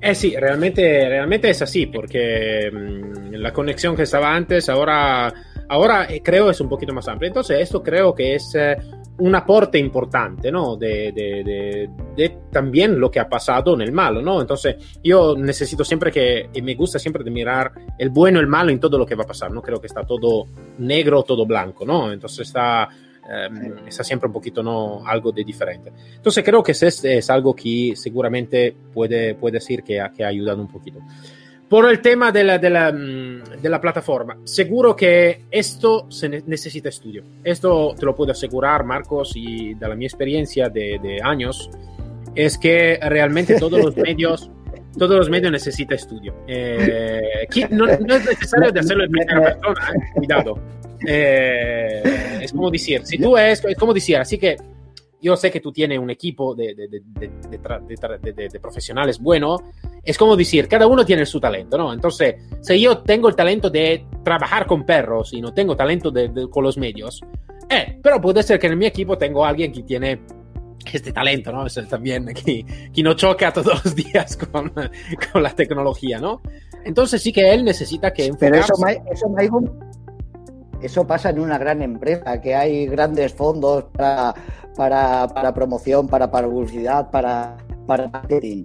Eh 0.07 0.13
sí, 0.13 0.35
realmente, 0.37 1.09
realmente 1.09 1.49
es 1.49 1.63
así, 1.63 1.87
porque 1.87 2.69
mmm, 2.71 3.33
la 3.33 3.51
conexión 3.51 3.95
que 3.95 4.03
estaba 4.03 4.35
antes 4.35 4.69
ahora, 4.69 5.33
ahora 5.67 6.05
eh, 6.07 6.21
creo 6.21 6.51
es 6.51 6.61
un 6.61 6.69
poquito 6.69 6.93
más 6.93 7.07
amplia. 7.07 7.29
Entonces, 7.29 7.59
esto 7.59 7.81
creo 7.81 8.13
que 8.13 8.35
es 8.35 8.53
eh, 8.53 8.77
un 9.17 9.33
aporte 9.33 9.79
importante, 9.79 10.51
¿no? 10.51 10.75
De, 10.77 11.89
también 12.51 12.99
lo 12.99 13.09
que 13.09 13.19
ha 13.19 13.27
pasado 13.27 13.73
en 13.73 13.81
el 13.81 13.91
malo, 13.91 14.21
¿no? 14.21 14.41
Entonces, 14.41 14.75
yo 15.03 15.35
necesito 15.35 15.83
siempre 15.83 16.11
que, 16.11 16.49
y 16.53 16.61
me 16.61 16.75
gusta 16.75 16.99
siempre 16.99 17.23
de 17.23 17.31
mirar 17.31 17.71
el 17.97 18.11
bueno 18.11 18.37
y 18.37 18.41
el 18.41 18.47
malo 18.47 18.69
en 18.69 18.79
todo 18.79 18.99
lo 18.99 19.07
que 19.07 19.15
va 19.15 19.23
a 19.23 19.27
pasar, 19.27 19.49
no 19.51 19.63
creo 19.63 19.81
que 19.81 19.87
está 19.87 20.03
todo 20.03 20.45
negro 20.77 21.23
todo 21.23 21.47
blanco, 21.47 21.83
¿no? 21.83 22.13
Entonces 22.13 22.45
está 22.45 22.87
Um, 23.25 23.87
está 23.87 24.03
siempre 24.03 24.27
un 24.27 24.33
poquito 24.33 24.61
¿no? 24.61 25.01
algo 25.05 25.31
de 25.31 25.43
diferente. 25.43 25.91
Entonces 26.15 26.43
creo 26.43 26.61
que 26.61 26.73
es, 26.73 26.83
es 26.83 27.29
algo 27.31 27.55
que 27.55 27.93
seguramente 27.95 28.75
puede, 28.93 29.33
puede 29.33 29.53
decir 29.53 29.81
que 29.81 30.05
que 30.15 30.23
ha 30.23 30.27
ayudado 30.27 30.61
un 30.61 30.67
poquito. 30.67 30.99
Por 31.67 31.89
el 31.89 31.99
tema 31.99 32.31
de 32.31 32.43
la, 32.43 32.59
de, 32.59 32.69
la, 32.69 32.91
de 32.91 33.69
la, 33.69 33.81
plataforma, 33.81 34.37
seguro 34.43 34.95
que 34.95 35.45
esto 35.49 36.05
se 36.11 36.29
necesita 36.29 36.89
estudio. 36.89 37.23
Esto 37.43 37.95
te 37.97 38.05
lo 38.05 38.15
puedo 38.15 38.31
asegurar, 38.31 38.83
Marcos, 38.83 39.31
y 39.35 39.73
de 39.73 39.87
la 39.87 39.95
mi 39.95 40.05
experiencia 40.05 40.69
de, 40.69 40.99
de 41.01 41.19
años, 41.23 41.71
es 42.35 42.59
que 42.59 42.99
realmente 43.01 43.59
todos 43.59 43.83
los 43.83 43.97
medios 43.97 44.51
todos 44.97 45.17
los 45.17 45.29
medios 45.29 45.51
necesitan 45.51 45.95
estudio. 45.95 46.33
Eh, 46.47 47.47
no, 47.71 47.85
no, 47.85 47.91
es 48.15 48.25
necesario 48.25 48.71
de 48.71 48.79
hacerlo 48.79 49.05
en 49.05 49.11
primera 49.11 49.41
persona, 49.41 49.93
eh, 49.93 50.11
cuidado. 50.15 50.59
Eh, 51.07 52.39
es 52.41 52.51
como 52.51 52.71
decir, 52.71 53.05
si 53.05 53.17
tú 53.17 53.37
es, 53.37 53.63
es 53.65 53.77
como 53.77 53.93
decir, 53.93 54.17
así 54.17 54.37
que 54.37 54.55
yo 55.21 55.35
sé 55.35 55.51
que 55.51 55.59
tú 55.59 55.71
tienes 55.71 55.97
un 55.97 56.09
equipo 56.09 56.53
de, 56.53 56.75
de, 56.75 56.87
de, 56.87 58.49
de, 58.49 58.59
profesionales 58.59 59.19
bueno, 59.19 59.57
es 60.03 60.17
como 60.17 60.35
decir, 60.35 60.67
cada 60.67 60.85
uno 60.85 61.03
tiene 61.03 61.25
su 61.25 61.39
talento, 61.39 61.77
¿no? 61.77 61.91
Entonces, 61.93 62.35
si 62.61 62.79
yo 62.79 62.99
tengo 62.99 63.27
el 63.27 63.35
talento 63.35 63.69
de 63.69 64.05
trabajar 64.23 64.67
con 64.67 64.85
perros 64.85 65.33
y 65.33 65.41
no 65.41 65.53
tengo 65.53 65.75
talento 65.75 66.13
con 66.49 66.63
los 66.63 66.77
medios, 66.77 67.21
eh, 67.69 67.99
pero 68.03 68.21
puede 68.21 68.43
ser 68.43 68.59
que 68.59 68.67
en 68.67 68.77
mi 68.77 68.85
equipo 68.85 69.17
tengo 69.17 69.43
alguien 69.43 69.71
que 69.71 69.81
tiene 69.81 70.21
este 70.93 71.11
talento, 71.11 71.51
¿no? 71.51 71.65
Es 71.65 71.75
también 71.87 72.25
que, 72.27 72.65
que 72.93 73.03
no 73.03 73.13
choca 73.13 73.51
todos 73.51 73.83
los 73.83 73.95
días 73.95 74.37
con, 74.37 74.71
con, 75.31 75.43
la 75.43 75.51
tecnología, 75.51 76.19
¿no? 76.19 76.41
Entonces 76.83 77.21
sí 77.21 77.31
que 77.31 77.53
él 77.53 77.63
necesita 77.63 78.13
que 78.13 78.31
Pero 78.39 78.57
eso, 78.57 78.73
eso, 79.11 79.27
eso 80.81 81.07
pasa 81.07 81.29
en 81.29 81.39
una 81.39 81.57
gran 81.57 81.81
empresa, 81.81 82.39
que 82.41 82.55
hay 82.55 82.85
grandes 82.85 83.33
fondos 83.33 83.85
para, 83.85 84.35
para, 84.75 85.27
para 85.27 85.53
promoción, 85.53 86.07
para, 86.07 86.29
para 86.29 86.47
publicidad, 86.47 87.09
para, 87.09 87.57
para 87.87 88.07
marketing. 88.07 88.63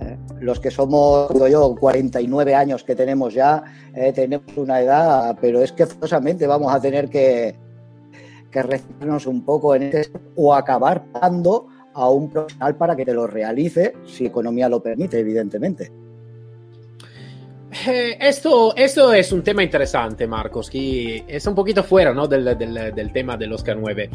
¿eh? 0.00 0.18
Los 0.40 0.60
que 0.60 0.70
somos, 0.70 1.32
digo 1.32 1.48
yo, 1.48 1.74
49 1.74 2.54
años 2.54 2.84
que 2.84 2.94
tenemos 2.94 3.32
ya, 3.32 3.64
eh, 3.94 4.12
tenemos 4.12 4.54
una 4.56 4.80
edad, 4.80 5.36
pero 5.40 5.62
es 5.62 5.72
que 5.72 5.86
forzosamente 5.86 6.46
vamos 6.46 6.74
a 6.74 6.80
tener 6.80 7.08
que, 7.08 7.56
que 8.62 9.28
un 9.28 9.44
poco 9.44 9.74
en 9.74 9.84
este 9.84 10.10
o 10.36 10.54
acabar 10.54 11.04
pagando 11.12 11.68
a 11.94 12.10
un 12.10 12.30
profesional 12.30 12.76
para 12.76 12.94
que 12.94 13.04
te 13.04 13.14
lo 13.14 13.26
realice, 13.26 13.94
si 14.06 14.26
economía 14.26 14.68
lo 14.68 14.82
permite, 14.82 15.18
evidentemente. 15.18 15.90
Eh, 17.88 18.16
esto, 18.20 18.74
esto, 18.76 19.12
es 19.12 19.32
un 19.32 19.42
tema 19.42 19.62
interesante, 19.62 20.26
Marcos, 20.26 20.70
que 20.70 21.24
es 21.26 21.46
un 21.46 21.54
poquito 21.54 21.82
fuera 21.82 22.14
¿no? 22.14 22.26
del, 22.26 22.56
del, 22.56 22.94
del, 22.94 23.12
tema 23.12 23.36
del 23.36 23.52
Oscar 23.52 23.76
9. 23.76 24.10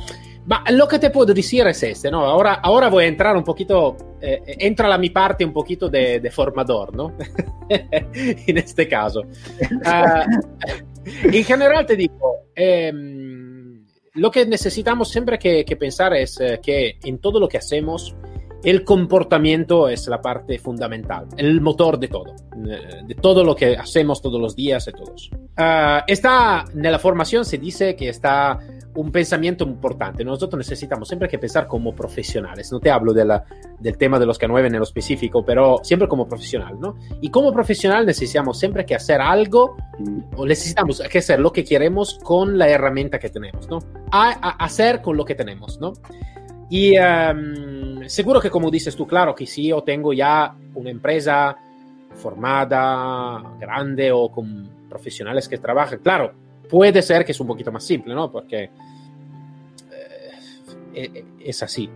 Ma 0.46 0.64
lo 0.72 0.88
que 0.88 1.00
te 1.00 1.10
puedo 1.10 1.34
decir 1.34 1.68
es 1.68 1.84
este, 1.84 2.10
¿no? 2.10 2.22
Ahora, 2.26 2.56
ahora 2.56 2.90
voy 2.90 3.04
a 3.04 3.08
entrar 3.08 3.36
un 3.36 3.44
poquito, 3.44 3.98
eh, 4.20 4.42
entra 4.60 4.88
la 4.88 4.98
mi 4.98 5.10
parte 5.10 5.46
un 5.46 5.54
poquito 5.54 5.90
de, 5.90 6.20
de 6.20 6.32
formador, 6.32 6.96
¿no? 6.96 7.14
en 7.70 8.58
este 8.58 8.88
caso. 8.88 9.22
Uh, 9.22 10.66
en 11.24 11.44
general 11.44 11.86
te 11.86 11.96
digo, 11.96 12.48
eh, 12.56 12.92
lo 14.14 14.32
que 14.32 14.46
necesitamos 14.46 15.10
siempre 15.10 15.40
que, 15.40 15.78
pensar 15.78 16.14
es 16.14 16.40
eh, 16.40 16.60
que 16.62 16.98
en 17.04 17.20
todo 17.20 17.40
lo 17.40 17.48
que 17.48 17.58
hacemos, 17.58 18.16
el 18.64 18.84
comportamiento 18.84 19.88
es 19.88 20.08
la 20.08 20.22
parte 20.22 20.60
fundamental, 20.60 21.28
el 21.38 21.62
motor 21.62 21.98
de 21.98 22.08
todo, 22.10 22.36
eh, 22.68 23.02
de 23.06 23.16
todo 23.16 23.44
lo 23.44 23.56
que 23.56 23.76
hacemos 23.76 24.22
todos 24.22 24.40
los 24.40 24.56
días 24.56 24.88
y 24.88 24.92
todos. 24.92 25.32
Uh, 25.58 26.04
está, 26.06 26.66
en 26.74 26.92
la 26.92 27.00
formación 27.00 27.46
se 27.46 27.58
dice 27.58 27.96
que 27.96 28.10
está 28.10 28.60
un 28.96 29.12
pensamiento 29.12 29.64
importante. 29.64 30.24
Nosotros 30.24 30.58
necesitamos 30.58 31.08
siempre 31.08 31.28
que 31.30 31.38
pensar 31.40 31.68
como 31.68 31.94
profesionales. 31.94 32.72
No 32.72 32.80
te 32.80 32.92
hablo 32.92 33.14
de 33.14 33.26
la, 33.26 33.44
del 33.80 33.98
tema 33.98 34.20
de 34.20 34.26
los 34.26 34.40
K9 34.40 34.68
en 34.68 34.78
lo 34.78 34.84
específico, 34.84 35.46
pero 35.46 35.80
siempre 35.84 36.08
como 36.08 36.28
profesional, 36.28 36.80
¿no? 36.80 36.96
Y 37.22 37.30
como 37.30 37.54
profesional 37.54 38.06
necesitamos 38.06 38.60
siempre 38.60 38.86
que 38.86 38.96
hacer 38.96 39.22
algo, 39.22 39.78
o 40.36 40.46
necesitamos 40.46 41.02
que 41.10 41.20
hacer 41.20 41.40
lo 41.40 41.52
que 41.52 41.64
queremos 41.64 42.20
con 42.24 42.58
la 42.58 42.68
herramienta 42.70 43.20
que 43.20 43.30
tenemos, 43.30 43.70
¿no? 43.70 43.80
A, 44.12 44.32
a 44.32 44.66
hacer 44.66 45.02
con 45.02 45.16
lo 45.16 45.26
que 45.26 45.36
tenemos, 45.36 45.80
¿no? 45.80 45.94
Y 46.72 46.98
um, 46.98 48.08
seguro 48.08 48.40
que 48.40 48.50
como 48.50 48.72
dices 48.72 48.96
tú, 48.96 49.06
claro, 49.06 49.36
que 49.36 49.46
si 49.46 49.68
yo 49.68 49.84
tengo 49.84 50.14
ya 50.14 50.56
una 50.74 50.90
empresa 50.90 51.58
formada, 52.16 53.44
grande 53.60 54.10
o 54.14 54.30
con 54.30 54.70
profesionales 54.90 55.50
que 55.50 55.58
trabajan, 55.58 56.00
claro, 56.00 56.32
puede 56.72 57.04
ser 57.04 57.24
que 57.24 57.34
es 57.34 57.40
un 57.40 57.48
poquito 57.48 57.72
más 57.72 57.84
simple, 57.84 58.16
¿no? 58.16 58.32
Porque 58.32 58.70
eh, 60.94 61.26
es 61.40 61.62
así. 61.62 61.90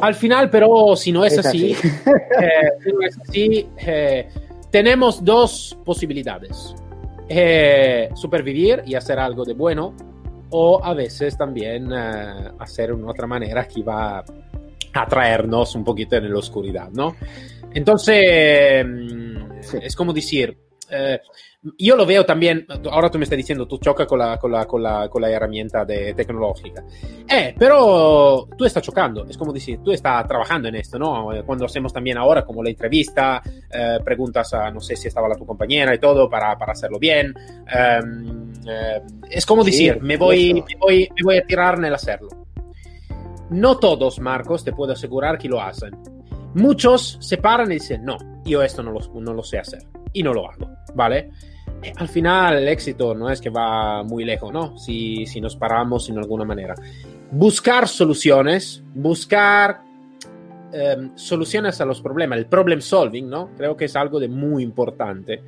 Al 0.00 0.14
final, 0.14 0.50
pero, 0.50 0.96
si 0.96 1.12
no 1.12 1.24
es, 1.24 1.34
es 1.34 1.46
así, 1.46 1.72
así. 1.72 1.88
Eh, 2.40 2.68
si 2.82 2.92
no 2.92 3.00
es 3.02 3.18
así 3.18 3.68
eh, 3.78 4.28
tenemos 4.70 5.24
dos 5.24 5.78
posibilidades. 5.84 6.74
Eh, 7.28 8.10
supervivir 8.14 8.82
y 8.86 8.94
hacer 8.94 9.18
algo 9.18 9.44
de 9.44 9.54
bueno, 9.54 9.94
o 10.50 10.80
a 10.82 10.94
veces 10.94 11.36
también 11.36 11.92
hacer 11.92 12.92
una 12.92 13.10
otra 13.10 13.26
manera 13.26 13.66
que 13.66 13.82
va 13.82 14.18
a 14.18 14.24
atraernos 14.94 15.74
un 15.74 15.82
poquito 15.82 16.16
en 16.16 16.30
la 16.30 16.38
oscuridad, 16.38 16.88
¿no? 16.90 17.16
Entonces, 17.74 18.86
sí. 19.60 19.78
es 19.82 19.96
como 19.96 20.12
decir, 20.12 20.56
eh, 20.90 21.20
yo 21.78 21.96
lo 21.96 22.06
veo 22.06 22.24
también, 22.24 22.66
ahora 22.90 23.10
tú 23.10 23.18
me 23.18 23.24
estás 23.24 23.36
diciendo, 23.36 23.66
tú 23.66 23.78
chocas 23.78 24.06
con 24.06 24.18
la, 24.18 24.38
con 24.38 24.52
la, 24.52 24.66
con 24.66 24.82
la, 24.82 25.08
con 25.08 25.22
la 25.22 25.30
herramienta 25.30 25.84
de, 25.84 26.14
tecnológica. 26.14 26.84
Eh, 27.28 27.54
pero 27.58 28.48
tú 28.56 28.64
estás 28.64 28.82
chocando, 28.82 29.26
es 29.28 29.36
como 29.36 29.52
decir, 29.52 29.80
tú 29.82 29.90
estás 29.90 30.26
trabajando 30.28 30.68
en 30.68 30.76
esto, 30.76 30.98
¿no? 30.98 31.28
Cuando 31.44 31.64
hacemos 31.64 31.92
también 31.92 32.18
ahora 32.18 32.44
como 32.44 32.62
la 32.62 32.70
entrevista, 32.70 33.42
eh, 33.70 33.98
preguntas 34.04 34.52
a, 34.54 34.70
no 34.70 34.80
sé 34.80 34.96
si 34.96 35.08
estaba 35.08 35.28
la 35.28 35.34
tu 35.34 35.46
compañera 35.46 35.94
y 35.94 35.98
todo 35.98 36.28
para, 36.28 36.56
para 36.56 36.72
hacerlo 36.72 36.98
bien. 36.98 37.34
Em, 37.66 38.52
eh, 38.68 39.00
es 39.30 39.44
como 39.44 39.64
decir, 39.64 39.94
sí, 39.94 40.00
me, 40.00 40.16
voy, 40.16 40.54
me, 40.54 40.76
voy, 40.78 41.08
me 41.16 41.22
voy 41.24 41.36
a 41.38 41.44
tirar 41.44 41.78
en 41.78 41.86
el 41.86 41.94
hacerlo. 41.94 42.28
No 43.50 43.78
todos, 43.78 44.18
Marcos, 44.20 44.64
te 44.64 44.72
puedo 44.72 44.92
asegurar 44.92 45.38
que 45.38 45.48
lo 45.48 45.60
hacen. 45.60 45.96
Muchos 46.54 47.18
se 47.20 47.36
paran 47.36 47.70
y 47.70 47.74
dicen, 47.74 48.04
no, 48.04 48.16
yo 48.46 48.62
esto 48.62 48.82
no 48.82 48.92
lo, 48.92 49.00
no 49.20 49.34
lo 49.34 49.42
sé 49.42 49.58
hacer 49.58 49.82
y 50.12 50.22
no 50.22 50.32
lo 50.32 50.50
hago, 50.50 50.70
¿vale? 50.94 51.30
Eh, 51.82 51.92
al 51.96 52.08
final 52.08 52.56
el 52.56 52.68
éxito 52.68 53.14
no 53.14 53.30
es 53.30 53.40
que 53.40 53.50
va 53.50 54.02
muy 54.02 54.24
lejos, 54.24 54.52
¿no? 54.52 54.78
Si, 54.78 55.26
si 55.26 55.40
nos 55.40 55.56
paramos 55.56 56.08
en 56.08 56.18
alguna 56.18 56.44
manera. 56.44 56.74
buscar 57.30 57.88
soluciones, 57.88 58.82
buscar 58.94 59.80
eh, 60.72 61.10
soluciones 61.14 61.80
a 61.80 61.84
los 61.84 62.00
problemas, 62.00 62.38
el 62.38 62.46
problem 62.46 62.80
solving, 62.80 63.28
¿no? 63.28 63.50
Creo 63.56 63.76
que 63.76 63.86
es 63.86 63.96
algo 63.96 64.18
de 64.18 64.28
muy 64.28 64.62
importante. 64.62 65.42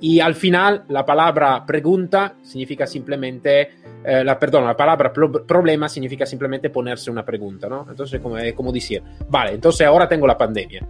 Y 0.00 0.18
al 0.18 0.34
final 0.34 0.84
la 0.88 1.06
palabra 1.06 1.64
pregunta 1.64 2.34
significa 2.42 2.86
simplemente, 2.86 3.70
eh, 4.04 4.24
la, 4.24 4.36
perdón, 4.38 4.64
la 4.64 4.76
palabra 4.76 5.12
pro 5.12 5.30
problema 5.46 5.88
significa 5.88 6.26
simplemente 6.26 6.70
ponerse 6.70 7.10
una 7.10 7.24
pregunta, 7.24 7.68
¿no? 7.68 7.86
Entonces, 7.88 8.20
como, 8.20 8.36
es 8.36 8.52
como 8.52 8.72
decir, 8.72 9.00
vale, 9.28 9.52
entonces 9.52 9.86
ahora 9.86 10.08
tengo 10.08 10.26
la 10.26 10.36
pandemia. 10.36 10.84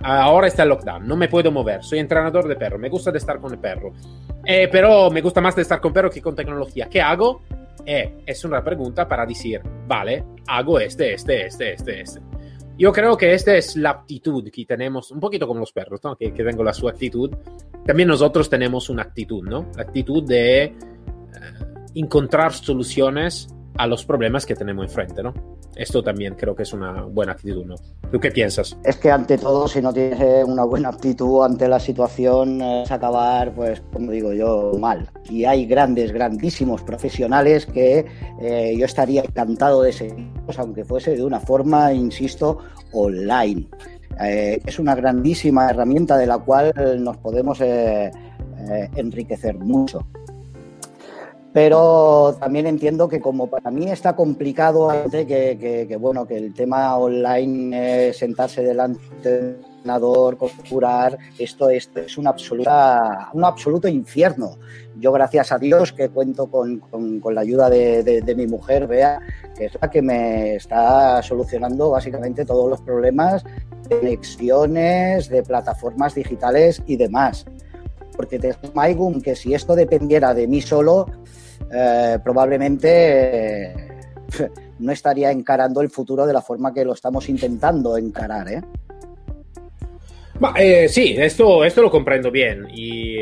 Ahora 0.00 0.46
está 0.46 0.62
el 0.62 0.68
lockdown, 0.68 1.06
no 1.06 1.16
me 1.16 1.28
puedo 1.28 1.50
mover, 1.50 1.82
soy 1.82 1.98
entrenador 1.98 2.46
de 2.46 2.54
perro, 2.54 2.78
me 2.78 2.88
gusta 2.88 3.10
de 3.10 3.18
estar 3.18 3.40
con 3.40 3.52
el 3.52 3.58
perro, 3.58 3.92
eh, 4.44 4.68
pero 4.70 5.10
me 5.10 5.20
gusta 5.20 5.40
más 5.40 5.56
de 5.56 5.62
estar 5.62 5.80
con 5.80 5.92
perro 5.92 6.08
que 6.08 6.22
con 6.22 6.36
tecnología. 6.36 6.88
¿Qué 6.88 7.00
hago? 7.00 7.42
Eh, 7.84 8.22
es 8.24 8.44
una 8.44 8.62
pregunta 8.62 9.08
para 9.08 9.26
decir, 9.26 9.60
vale, 9.86 10.24
hago 10.46 10.78
este, 10.78 11.14
este, 11.14 11.46
este, 11.46 11.72
este, 11.72 12.00
este. 12.00 12.20
Yo 12.78 12.92
creo 12.92 13.16
que 13.16 13.34
esta 13.34 13.56
es 13.56 13.76
la 13.76 13.90
actitud 13.90 14.48
que 14.52 14.64
tenemos, 14.64 15.10
un 15.10 15.18
poquito 15.18 15.48
como 15.48 15.58
los 15.58 15.72
perros, 15.72 16.00
¿no? 16.04 16.14
que, 16.14 16.30
tengo 16.30 16.62
la 16.62 16.72
su 16.72 16.88
actitud. 16.88 17.34
También 17.84 18.08
nosotros 18.08 18.48
tenemos 18.48 18.88
una 18.88 19.02
actitud, 19.02 19.42
¿no? 19.42 19.68
La 19.74 19.82
actitud 19.82 20.22
de 20.22 20.62
eh, 20.62 20.74
encontrar 21.96 22.52
soluciones 22.52 23.48
a 23.76 23.86
los 23.88 24.04
problemas 24.04 24.46
que 24.46 24.54
tenemos 24.54 24.86
enfrente, 24.86 25.24
¿no? 25.24 25.57
Esto 25.78 26.02
también 26.02 26.34
creo 26.34 26.56
que 26.56 26.64
es 26.64 26.72
una 26.72 27.02
buena 27.02 27.32
actitud, 27.32 27.64
¿no? 27.64 27.76
¿Tú 28.10 28.18
qué 28.18 28.32
piensas? 28.32 28.76
Es 28.82 28.96
que 28.96 29.12
ante 29.12 29.38
todo, 29.38 29.68
si 29.68 29.80
no 29.80 29.92
tienes 29.92 30.20
eh, 30.20 30.42
una 30.44 30.64
buena 30.64 30.88
actitud 30.88 31.44
ante 31.44 31.68
la 31.68 31.78
situación, 31.78 32.60
eh, 32.60 32.82
es 32.82 32.90
acabar, 32.90 33.54
pues, 33.54 33.80
como 33.92 34.10
digo 34.10 34.32
yo, 34.32 34.72
mal. 34.76 35.08
Y 35.30 35.44
hay 35.44 35.66
grandes, 35.66 36.10
grandísimos 36.10 36.82
profesionales 36.82 37.64
que 37.64 38.04
eh, 38.40 38.74
yo 38.76 38.86
estaría 38.86 39.22
encantado 39.22 39.82
de 39.82 39.92
seguirlos, 39.92 40.58
aunque 40.58 40.84
fuese 40.84 41.14
de 41.14 41.22
una 41.22 41.38
forma, 41.38 41.92
insisto, 41.92 42.58
online. 42.92 43.68
Es 44.20 44.80
una 44.80 44.96
grandísima 44.96 45.70
herramienta 45.70 46.16
de 46.16 46.26
la 46.26 46.38
cual 46.38 46.72
nos 46.98 47.18
podemos 47.18 47.60
enriquecer 48.96 49.56
mucho 49.56 50.04
pero 51.58 52.36
también 52.38 52.68
entiendo 52.68 53.08
que 53.08 53.20
como 53.20 53.48
para 53.48 53.72
mí 53.72 53.90
está 53.90 54.14
complicado 54.14 54.92
que, 55.10 55.26
que, 55.88 55.96
bueno 55.96 56.24
que 56.24 56.36
el 56.36 56.54
tema 56.54 56.96
online 56.96 58.10
eh, 58.10 58.12
sentarse 58.12 58.62
delante 58.62 59.00
del 59.28 59.56
ordenador 59.78 60.36
configurar 60.36 61.18
esto, 61.36 61.68
esto 61.68 61.98
es 61.98 62.16
un 62.16 62.28
absoluta 62.28 63.30
un 63.32 63.44
absoluto 63.44 63.88
infierno. 63.88 64.56
Yo 65.00 65.10
gracias 65.10 65.50
a 65.50 65.58
Dios 65.58 65.92
que 65.92 66.10
cuento 66.10 66.46
con, 66.46 66.78
con, 66.78 67.34
la 67.34 67.40
ayuda 67.40 67.68
de, 67.68 68.04
de, 68.04 68.22
de, 68.22 68.34
mi 68.36 68.46
mujer 68.46 68.86
Bea 68.86 69.20
que 69.56 69.64
es 69.64 69.72
la 69.82 69.90
que 69.90 70.00
me 70.00 70.54
está 70.54 71.20
solucionando 71.24 71.90
básicamente 71.90 72.44
todos 72.44 72.70
los 72.70 72.80
problemas 72.82 73.42
de 73.88 73.98
conexiones 73.98 75.28
de 75.28 75.42
plataformas 75.42 76.14
digitales 76.14 76.80
y 76.86 76.96
demás. 76.96 77.46
Porque 78.14 78.38
te 78.38 78.54
Maigum 78.74 79.20
que 79.20 79.34
si 79.34 79.54
esto 79.54 79.74
dependiera 79.74 80.34
de 80.34 80.46
mí 80.48 80.60
solo, 80.60 81.06
eh, 81.72 82.18
probablemente 82.22 83.66
eh, 83.66 83.74
no 84.78 84.92
estaría 84.92 85.30
encarando 85.30 85.80
el 85.80 85.90
futuro 85.90 86.26
de 86.26 86.32
la 86.32 86.40
forma 86.42 86.72
que 86.72 86.84
lo 86.84 86.94
estamos 86.94 87.28
intentando 87.28 87.96
encarar. 87.96 88.48
¿eh? 88.52 88.62
Eh, 90.56 90.88
sí, 90.88 91.16
esto, 91.18 91.64
esto, 91.64 91.82
lo 91.82 91.90
comprendo 91.90 92.30
bien 92.30 92.68
y, 92.72 93.18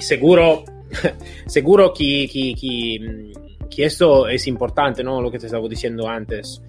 seguro, 0.00 0.64
seguro 1.46 1.92
que, 1.92 2.28
que, 2.30 3.84
esto 3.84 4.28
es 4.28 4.46
importante, 4.46 5.04
¿no? 5.04 5.20
Lo 5.20 5.30
que 5.30 5.38
te 5.38 5.46
estaba 5.46 5.68
diciendo 5.68 6.08
antes. 6.08 6.62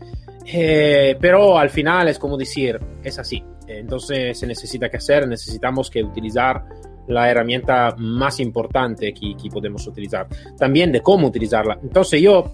Pero 0.43 1.57
al 1.57 1.69
final 1.69 2.09
es 2.09 2.19
como 2.19 2.37
decir, 2.37 2.79
es 3.03 3.17
así. 3.17 3.41
Entonces 3.67 4.37
se 4.37 4.47
necesita 4.47 4.89
que 4.89 4.97
hacer, 4.97 5.27
necesitamos 5.27 5.89
que 5.89 6.03
utilizar 6.03 6.63
la 7.07 7.29
herramienta 7.29 7.95
más 7.97 8.39
importante 8.39 9.13
que, 9.13 9.35
que, 9.35 9.49
podemos 9.49 9.85
utilizar, 9.87 10.27
también 10.57 10.91
de 10.91 11.01
cómo 11.01 11.27
utilizarla. 11.27 11.79
Entonces 11.81 12.21
yo, 12.21 12.51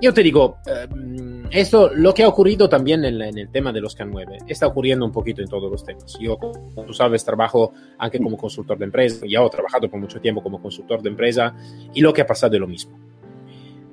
yo 0.00 0.12
te 0.12 0.22
digo, 0.22 0.58
eh, 0.66 0.86
esto, 1.50 1.90
lo 1.94 2.12
que 2.12 2.22
ha 2.22 2.28
ocurrido 2.28 2.68
también 2.68 3.04
en, 3.04 3.20
el 3.20 3.48
tema 3.48 3.72
de 3.72 3.80
los 3.80 3.96
K9, 3.96 4.44
está 4.46 4.66
ocurriendo 4.66 5.06
un 5.06 5.12
poquito 5.12 5.40
en 5.40 5.48
todos 5.48 5.70
los 5.70 5.84
temas. 5.84 6.18
Yo, 6.20 6.36
como 6.36 6.84
tú 6.86 6.92
sabes, 6.92 7.24
trabajo 7.24 7.72
anche 7.98 8.18
como 8.18 8.36
consultor 8.36 8.76
de 8.78 8.84
empresa, 8.84 9.24
ya 9.26 9.42
he 9.42 9.50
trabajado 9.50 9.88
por 9.88 9.98
mucho 9.98 10.20
tiempo 10.20 10.42
como 10.42 10.60
consultor 10.60 11.00
de 11.00 11.08
empresa 11.08 11.54
y 11.94 12.00
lo 12.02 12.12
que 12.12 12.22
ha 12.22 12.26
pasado 12.26 12.54
es 12.54 12.60
lo 12.60 12.66
mismo. 12.66 12.98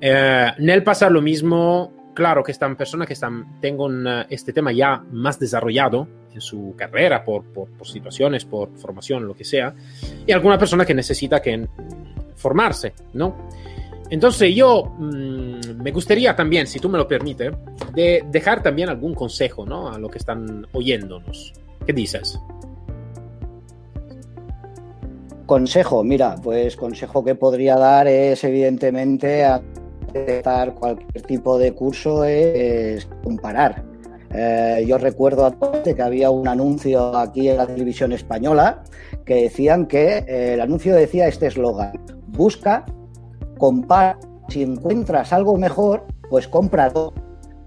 Eh, 0.00 0.50
en 0.58 0.68
el 0.68 0.82
pasar 0.82 1.10
lo 1.10 1.22
mismo, 1.22 1.90
claro 2.14 2.42
que 2.42 2.52
están 2.52 2.76
personas 2.76 3.06
que 3.06 3.14
están, 3.14 3.60
tengan 3.60 4.26
este 4.30 4.52
tema 4.52 4.72
ya 4.72 5.04
más 5.10 5.38
desarrollado 5.38 6.08
en 6.32 6.40
su 6.40 6.74
carrera, 6.76 7.24
por, 7.24 7.44
por, 7.44 7.68
por, 7.70 7.86
situaciones, 7.86 8.44
por 8.44 8.74
formación, 8.76 9.26
lo 9.26 9.34
que 9.34 9.44
sea, 9.44 9.74
y 10.26 10.32
alguna 10.32 10.58
persona 10.58 10.84
que 10.84 10.94
necesita 10.94 11.40
que 11.42 11.68
formarse, 12.36 12.92
¿no? 13.12 13.48
Entonces 14.10 14.54
yo 14.54 14.94
mmm, 14.98 15.82
me 15.82 15.90
gustaría 15.90 16.36
también, 16.36 16.66
si 16.66 16.78
tú 16.78 16.88
me 16.88 16.98
lo 16.98 17.08
permites, 17.08 17.52
de 17.94 18.24
dejar 18.30 18.62
también 18.62 18.88
algún 18.88 19.14
consejo, 19.14 19.64
¿no? 19.64 19.88
A 19.88 19.98
lo 19.98 20.08
que 20.08 20.18
están 20.18 20.66
oyéndonos. 20.72 21.52
¿Qué 21.86 21.92
dices? 21.92 22.38
Consejo, 25.46 26.02
mira, 26.02 26.36
pues 26.42 26.76
consejo 26.76 27.24
que 27.24 27.34
podría 27.34 27.76
dar 27.76 28.06
es 28.06 28.42
evidentemente 28.44 29.44
a 29.44 29.60
detectar 30.12 30.74
cualquier 30.74 31.22
tipo 31.22 31.58
de 31.58 31.72
curso 31.72 32.24
es 32.24 33.06
comparar 33.22 33.94
eh, 34.36 34.84
yo 34.88 34.98
recuerdo 34.98 35.54
que 35.84 36.02
había 36.02 36.28
un 36.30 36.48
anuncio 36.48 37.16
aquí 37.16 37.48
en 37.48 37.56
la 37.56 37.68
televisión 37.68 38.12
española 38.12 38.82
que 39.24 39.44
decían 39.44 39.86
que 39.86 40.24
eh, 40.26 40.54
el 40.54 40.60
anuncio 40.60 40.92
decía 40.96 41.28
este 41.28 41.46
eslogan, 41.46 41.92
busca, 42.26 42.84
compara, 43.58 44.18
si 44.48 44.62
encuentras 44.62 45.32
algo 45.32 45.56
mejor, 45.56 46.04
pues 46.28 46.48
cómpralo. 46.48 47.14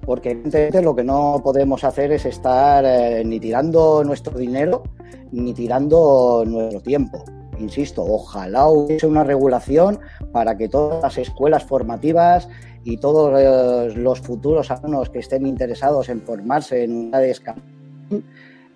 Porque 0.05 0.31
evidentemente 0.31 0.81
lo 0.81 0.95
que 0.95 1.03
no 1.05 1.41
podemos 1.41 1.85
hacer 1.85 2.11
es 2.11 2.25
estar 2.25 2.83
eh, 2.85 3.23
ni 3.25 3.39
tirando 3.39 4.03
nuestro 4.03 4.37
dinero 4.37 4.83
ni 5.31 5.53
tirando 5.53 6.43
nuestro 6.45 6.81
tiempo. 6.81 7.23
Insisto, 7.59 8.03
ojalá 8.03 8.67
hubiese 8.67 9.07
una 9.07 9.23
regulación 9.23 9.99
para 10.31 10.57
que 10.57 10.69
todas 10.69 11.01
las 11.01 11.17
escuelas 11.17 11.63
formativas 11.63 12.47
y 12.83 12.97
todos 12.97 13.95
los 13.95 14.21
futuros 14.21 14.69
alumnos 14.71 15.09
que 15.09 15.19
estén 15.19 15.45
interesados 15.45 16.09
en 16.09 16.21
formarse 16.21 16.83
en 16.83 16.95
unidades 16.95 17.41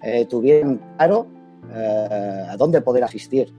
eh, 0.02 0.26
tuvieran 0.26 0.82
claro 0.98 1.28
eh, 1.74 2.46
a 2.50 2.58
dónde 2.58 2.82
poder 2.82 3.04
asistir. 3.04 3.54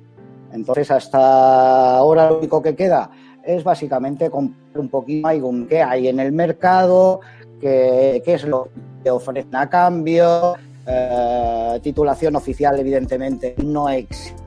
Entonces, 0.52 0.90
hasta 0.90 1.96
ahora 1.96 2.30
lo 2.30 2.38
único 2.38 2.60
que 2.60 2.74
queda 2.74 3.10
es 3.42 3.64
básicamente 3.64 4.28
comprar 4.28 4.78
un 4.78 4.88
poquito 4.88 5.28
qué 5.68 5.82
hay 5.82 6.08
en 6.08 6.20
el 6.20 6.32
mercado, 6.32 7.20
qué, 7.60 8.22
qué 8.24 8.34
es 8.34 8.44
lo 8.44 8.68
que 9.02 9.10
ofrecen 9.10 9.54
a 9.56 9.70
cambio. 9.70 10.54
Eh, 10.86 11.80
titulación 11.82 12.36
oficial, 12.36 12.78
evidentemente, 12.78 13.54
no 13.64 13.88
existe, 13.88 14.41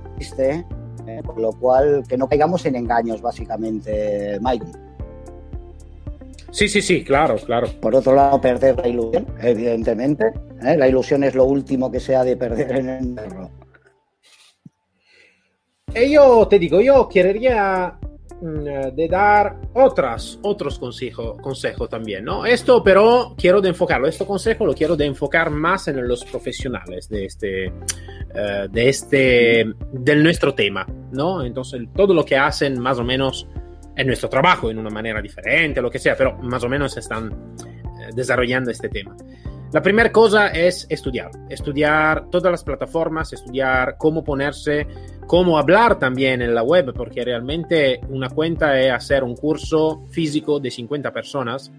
eh, 1.07 1.21
con 1.25 1.41
lo 1.41 1.51
cual 1.53 2.03
que 2.07 2.17
no 2.17 2.27
caigamos 2.27 2.65
en 2.65 2.75
engaños, 2.75 3.21
básicamente, 3.21 4.39
Mike. 4.41 4.65
Sí, 6.51 6.69
sí, 6.69 6.81
sí, 6.81 7.03
claro, 7.03 7.35
claro. 7.35 7.67
Por 7.81 7.95
otro 7.95 8.15
lado, 8.15 8.39
perder 8.39 8.77
la 8.77 8.87
ilusión, 8.87 9.27
evidentemente. 9.41 10.25
¿eh? 10.63 10.77
La 10.77 10.87
ilusión 10.87 11.23
es 11.23 11.35
lo 11.35 11.43
último 11.43 11.91
que 11.91 11.99
se 11.99 12.15
ha 12.15 12.23
de 12.23 12.37
perder 12.37 12.77
en 12.77 12.89
el 12.89 13.13
perro. 13.13 13.51
E 15.93 16.09
yo 16.09 16.47
te 16.47 16.57
digo, 16.57 16.81
yo 16.81 17.07
querría 17.07 17.97
mm, 18.41 18.95
de 18.95 19.07
dar 19.09 19.57
otras, 19.73 20.39
otros 20.41 20.79
consejos 20.79 21.37
consejo 21.41 21.87
también, 21.87 22.25
¿no? 22.25 22.45
Esto, 22.45 22.83
pero 22.83 23.33
quiero 23.37 23.61
de 23.61 23.69
enfocarlo, 23.69 24.07
este 24.07 24.25
consejo 24.25 24.65
lo 24.65 24.73
quiero 24.73 24.95
de 24.95 25.05
enfocar 25.05 25.49
más 25.51 25.87
en 25.87 26.07
los 26.07 26.25
profesionales 26.25 27.07
de 27.07 27.25
este, 27.25 27.73
uh, 28.35 28.67
de 28.69 28.89
este, 28.89 29.65
del 29.91 30.23
nuestro 30.23 30.53
tema, 30.53 30.85
¿no? 31.11 31.43
Entonces, 31.43 31.81
todo 31.95 32.13
lo 32.13 32.23
que 32.25 32.37
hacen 32.37 32.79
más 32.79 32.99
o 32.99 33.03
menos 33.03 33.47
en 33.95 34.07
nuestro 34.07 34.29
trabajo 34.29 34.69
en 34.69 34.77
una 34.77 34.89
manera 34.89 35.21
diferente, 35.21 35.81
lo 35.81 35.89
que 35.89 35.99
sea, 35.99 36.15
pero 36.15 36.37
más 36.39 36.63
o 36.63 36.69
menos 36.69 36.97
están 36.97 37.31
eh, 37.31 38.09
desarrollando 38.13 38.71
este 38.71 38.89
tema. 38.89 39.15
La 39.71 39.81
primera 39.81 40.11
cosa 40.11 40.49
es 40.49 40.85
estudiar, 40.89 41.31
estudiar 41.49 42.29
todas 42.29 42.51
las 42.51 42.63
plataformas, 42.63 43.33
estudiar 43.33 43.97
cómo 43.97 44.23
ponerse, 44.23 44.87
cómo 45.27 45.57
hablar 45.57 45.99
también 45.99 46.41
en 46.41 46.55
la 46.55 46.63
web, 46.63 46.93
porque 46.95 47.25
realmente 47.25 47.99
una 48.09 48.29
cuenta 48.29 48.79
es 48.79 48.91
hacer 48.91 49.23
un 49.23 49.35
curso 49.35 50.05
físico 50.11 50.59
de 50.59 50.71
50 50.71 51.11
personas, 51.11 51.71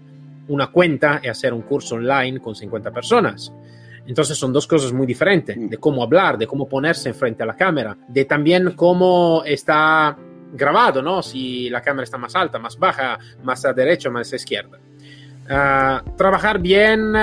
una 0.47 0.67
cuenta 0.67 1.21
es 1.23 1.31
hacer 1.31 1.53
un 1.53 1.61
curso 1.61 1.95
online 1.95 2.39
con 2.39 2.55
50 2.55 2.91
personas. 2.91 3.51
Entonces 4.07 4.37
son 4.37 4.53
dos 4.53 4.65
cosas 4.65 4.93
muy 4.93 5.05
diferentes, 5.05 5.57
de 5.69 5.77
cómo 5.77 6.01
hablar, 6.01 6.37
de 6.37 6.47
cómo 6.47 6.67
ponerse 6.67 7.13
frente 7.13 7.43
a 7.43 7.45
la 7.45 7.55
cámara, 7.55 7.97
de 8.07 8.23
también 8.23 8.71
cómo 8.71 9.43
está 9.45 10.17
grabado, 10.53 11.01
¿no? 11.01 11.21
Si 11.21 11.69
la 11.69 11.81
cámara 11.81 12.05
está 12.05 12.17
más 12.17 12.33
alta, 12.33 12.57
más 12.57 12.79
baja, 12.79 13.19
más 13.43 13.65
a 13.65 13.73
derecha, 13.73 14.09
más 14.09 14.31
a 14.31 14.37
izquierda. 14.37 14.79
Uh, 15.49 16.15
trabajar 16.15 16.59
bien 16.59 17.13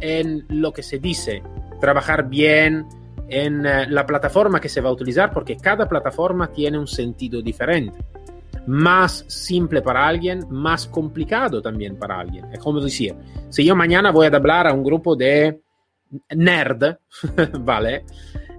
en 0.00 0.44
lo 0.48 0.72
que 0.72 0.82
se 0.82 0.98
dice, 0.98 1.42
trabajar 1.80 2.28
bien 2.28 2.86
en 3.28 3.60
uh, 3.60 3.88
la 3.88 4.04
plataforma 4.04 4.60
que 4.60 4.68
se 4.68 4.82
va 4.82 4.90
a 4.90 4.92
utilizar, 4.92 5.32
porque 5.32 5.56
cada 5.56 5.88
plataforma 5.88 6.48
tiene 6.48 6.78
un 6.78 6.86
sentido 6.86 7.40
diferente. 7.40 7.98
Más 8.66 9.24
simple 9.28 9.80
para 9.80 10.06
alguien, 10.06 10.44
más 10.50 10.86
complicado 10.86 11.62
también 11.62 11.96
para 11.96 12.18
alguien. 12.18 12.46
Es 12.52 12.58
como 12.58 12.80
decir, 12.80 13.14
si 13.48 13.64
yo 13.64 13.74
mañana 13.74 14.10
voy 14.10 14.26
a 14.26 14.36
hablar 14.36 14.66
a 14.66 14.72
un 14.72 14.82
grupo 14.82 15.14
de 15.16 15.60
nerd, 16.34 16.98
¿vale? 17.60 18.04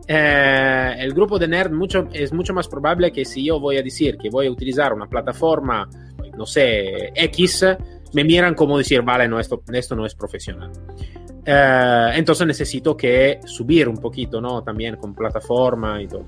Eh, 0.07 0.95
el 0.99 1.13
grupo 1.13 1.37
de 1.37 1.47
nerd 1.47 1.71
es 2.13 2.31
mucho 2.31 2.53
más 2.53 2.67
probable 2.67 3.11
que 3.11 3.25
si 3.25 3.45
yo 3.45 3.59
voy 3.59 3.77
a 3.77 3.83
decir 3.83 4.17
que 4.17 4.29
voy 4.29 4.47
a 4.47 4.51
utilizar 4.51 4.93
una 4.93 5.07
plataforma, 5.07 5.89
no 6.37 6.45
sé, 6.45 7.11
X, 7.13 7.65
me 8.13 8.23
miran 8.23 8.55
como 8.55 8.77
decir, 8.77 9.01
vale, 9.01 9.27
no, 9.27 9.39
esto, 9.39 9.61
esto 9.73 9.95
no 9.95 10.05
es 10.05 10.15
profesional. 10.15 10.71
Eh, 11.45 12.11
entonces 12.15 12.47
necesito 12.47 12.95
que 12.95 13.39
subir 13.45 13.87
un 13.87 13.97
poquito, 13.97 14.39
¿no? 14.41 14.63
También 14.63 14.95
con 14.97 15.13
plataforma 15.13 16.01
y 16.01 16.07
todo. 16.07 16.25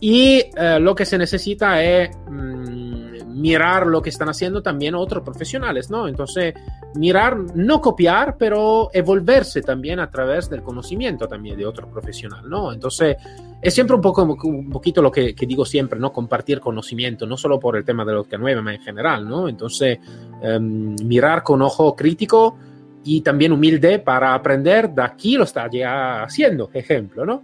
Y 0.00 0.44
eh, 0.56 0.78
lo 0.80 0.94
que 0.94 1.04
se 1.04 1.18
necesita 1.18 1.82
es 1.82 2.10
mmm, 2.28 3.40
mirar 3.40 3.86
lo 3.86 4.00
que 4.00 4.10
están 4.10 4.28
haciendo 4.28 4.62
también 4.62 4.94
otros 4.94 5.24
profesionales, 5.24 5.90
¿no? 5.90 6.08
Entonces, 6.08 6.54
mirar, 6.94 7.38
no 7.54 7.80
copiar, 7.80 8.36
pero 8.38 8.90
evolverse 8.92 9.62
también 9.62 10.00
a 10.00 10.10
través 10.10 10.48
del 10.48 10.62
conocimiento 10.62 11.28
también 11.28 11.56
de 11.56 11.66
otro 11.66 11.88
profesional, 11.90 12.48
¿no? 12.48 12.72
Entonces, 12.72 13.16
es 13.60 13.74
siempre 13.74 13.96
un 13.96 14.02
poco, 14.02 14.22
un 14.22 14.70
poquito 14.70 15.02
lo 15.02 15.10
que, 15.10 15.34
digo 15.34 15.64
siempre, 15.64 15.98
¿no? 15.98 16.12
Compartir 16.12 16.60
conocimiento, 16.60 17.26
no 17.26 17.36
solo 17.36 17.58
por 17.60 17.76
el 17.76 17.84
tema 17.84 18.04
de 18.04 18.12
los 18.12 18.26
que 18.26 18.38
nueve, 18.38 18.60
sino 18.60 18.70
en 18.70 18.80
general, 18.80 19.28
¿no? 19.28 19.48
Entonces, 19.48 19.98
eh, 20.42 20.58
mirar 20.60 21.42
con 21.42 21.62
ojo 21.62 21.94
crítico 21.94 22.56
y 23.04 23.20
también 23.20 23.52
humilde 23.52 23.98
para 23.98 24.34
aprender 24.34 24.90
de 24.90 25.02
aquí 25.02 25.36
lo 25.36 25.44
está 25.44 25.68
ya 25.70 26.22
haciendo, 26.22 26.70
ejemplo, 26.72 27.24
¿no? 27.24 27.42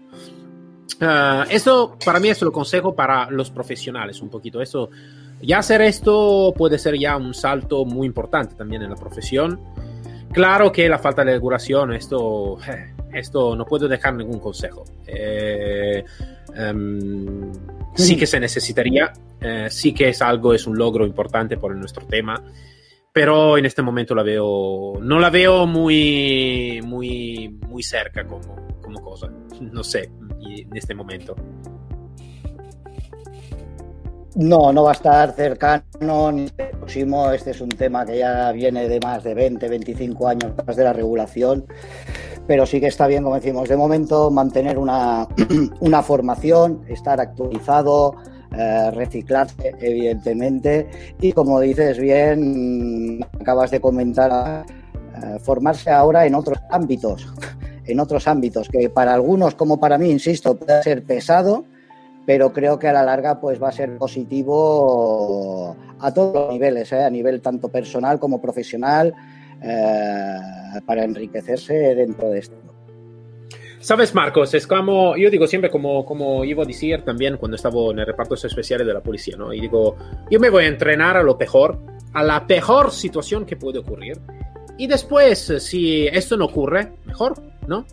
Uh, 1.01 1.43
eso 1.51 1.97
para 2.05 2.21
mí 2.21 2.29
es 2.29 2.41
lo 2.41 2.53
consejo 2.53 2.95
para 2.95 3.29
los 3.31 3.51
profesionales 3.51 4.21
un 4.21 4.29
poquito. 4.29 4.63
Eso, 4.63 4.91
ya 5.45 5.59
hacer 5.59 5.83
esto 5.83 6.53
puede 6.57 6.79
ser 6.79 6.99
ya 6.99 7.17
un 7.17 7.35
salto 7.35 7.85
muy 7.85 8.07
importante 8.07 8.55
también 8.55 8.83
en 8.83 8.91
la 8.91 8.97
profesión. 8.97 9.61
Claro 10.33 10.73
que 10.73 10.89
la 10.89 10.99
falta 10.99 11.25
de 11.25 11.33
regulación, 11.33 11.93
esto, 11.93 12.59
esto 13.13 13.55
no 13.55 13.65
puedo 13.65 13.87
dejar 13.87 14.15
ningún 14.15 14.41
consejo. 14.41 14.85
Eh, 15.07 16.05
um, 16.73 17.53
sí 17.95 18.17
que 18.17 18.27
se 18.27 18.41
necesitaría, 18.41 19.13
eh, 19.41 19.69
sí 19.71 19.95
que 19.95 20.09
es 20.09 20.23
algo, 20.23 20.53
es 20.53 20.67
un 20.67 20.77
logro 20.77 21.07
importante 21.07 21.57
por 21.57 21.75
nuestro 21.77 22.07
tema, 22.07 22.43
pero 23.13 23.57
en 23.57 23.67
este 23.67 23.83
momento 23.83 24.15
la 24.15 24.25
veo, 24.25 24.95
no 25.01 25.21
la 25.21 25.31
veo 25.31 25.67
muy, 25.67 26.81
muy, 26.85 27.49
muy 27.69 27.83
cerca 27.85 28.27
como, 28.27 28.81
como 28.83 29.01
cosa. 29.01 29.31
No 29.61 29.85
sé, 29.85 30.11
en 30.41 30.77
este 30.77 30.95
momento. 30.95 31.37
No, 34.37 34.73
no 34.73 34.83
va 34.83 34.91
a 34.91 34.95
estar 34.95 35.33
cercano 35.33 36.33
ni 36.33 36.49
próximo. 36.49 37.31
Este 37.31 37.53
es 37.53 37.61
un 37.61 37.69
tema 37.69 38.05
que 38.05 38.19
ya 38.19 38.51
viene 38.51 38.89
de 38.89 38.99
más 38.99 39.23
de 39.23 39.33
20, 39.33 39.69
25 39.69 40.27
años 40.29 40.53
de 40.77 40.83
la 40.83 40.93
regulación, 40.93 41.65
pero 42.47 42.67
sí 42.67 42.81
que 42.81 42.89
está 42.89 43.07
bien, 43.07 43.23
como 43.23 43.37
decimos, 43.37 43.69
de 43.69 43.77
momento 43.77 44.33
mantener 44.33 44.77
una, 44.77 45.29
una 45.81 46.03
formación, 46.03 46.85
estar 46.89 47.21
actualizado, 47.21 48.17
eh, 48.57 48.91
reciclarse, 48.91 49.77
evidentemente, 49.81 50.89
y 51.21 51.33
como 51.33 51.61
dices 51.61 51.99
bien, 51.99 53.25
acabas 53.41 53.71
de 53.71 53.81
comentar, 53.81 54.67
eh, 54.67 55.39
formarse 55.41 55.91
ahora 55.91 56.27
en 56.27 56.35
otros 56.35 56.59
ámbitos 56.71 57.33
en 57.87 58.01
otros 58.01 58.27
ámbitos, 58.27 58.69
que 58.69 58.89
para 58.89 59.15
algunos, 59.15 59.55
como 59.55 59.79
para 59.79 59.99
mí, 59.99 60.11
insisto, 60.11 60.57
puede 60.57 60.83
ser 60.83 61.05
pesado, 61.05 61.65
pero 62.27 62.53
creo 62.53 62.79
que 62.79 62.89
a 62.89 62.93
la 62.93 63.03
larga 63.03 63.41
pues 63.41 63.63
va 63.63 63.69
a 63.69 63.73
ser 63.73 63.97
positivo 63.99 65.77
a 66.01 66.13
todos 66.13 66.35
los 66.35 66.53
niveles, 66.53 66.93
¿eh? 66.93 67.03
a 67.03 67.11
nivel 67.11 67.41
tanto 67.41 67.69
personal 67.69 68.19
como 68.19 68.41
profesional, 68.41 69.15
eh, 69.63 70.39
para 70.87 71.05
enriquecerse 71.05 71.95
dentro 71.95 72.31
de 72.31 72.39
esto. 72.39 72.57
Sabes, 73.81 74.15
Marcos, 74.15 74.55
es 74.55 74.67
como, 74.67 75.15
yo 75.15 75.31
digo 75.31 75.47
siempre, 75.47 75.71
como, 75.71 76.07
como 76.07 76.43
iba 76.45 76.63
a 76.63 76.67
decir 76.67 77.03
también 77.03 77.37
cuando 77.37 77.57
estaba 77.57 77.91
en 77.91 77.99
el 77.99 78.07
reparto 78.07 78.35
especial 78.35 78.79
de 78.87 78.95
la 78.95 79.03
policía, 79.03 79.37
¿no? 79.37 79.53
Y 79.53 79.61
digo, 79.61 79.97
yo 80.31 80.41
me 80.41 80.49
voy 80.49 80.65
a 80.65 80.69
entrenar 80.69 81.19
a 81.19 81.23
lo 81.23 81.37
peor, 81.37 81.79
a 82.15 82.23
la 82.23 82.47
peor 82.47 82.91
situación 82.93 83.45
que 83.45 83.57
puede 83.57 83.81
ocurrir. 83.81 84.19
Y 84.79 84.87
después, 84.87 85.53
si 85.59 86.07
esto 86.07 86.37
no 86.39 86.47
ocurre, 86.47 86.93
mejor, 87.05 87.35
¿no? 87.67 87.85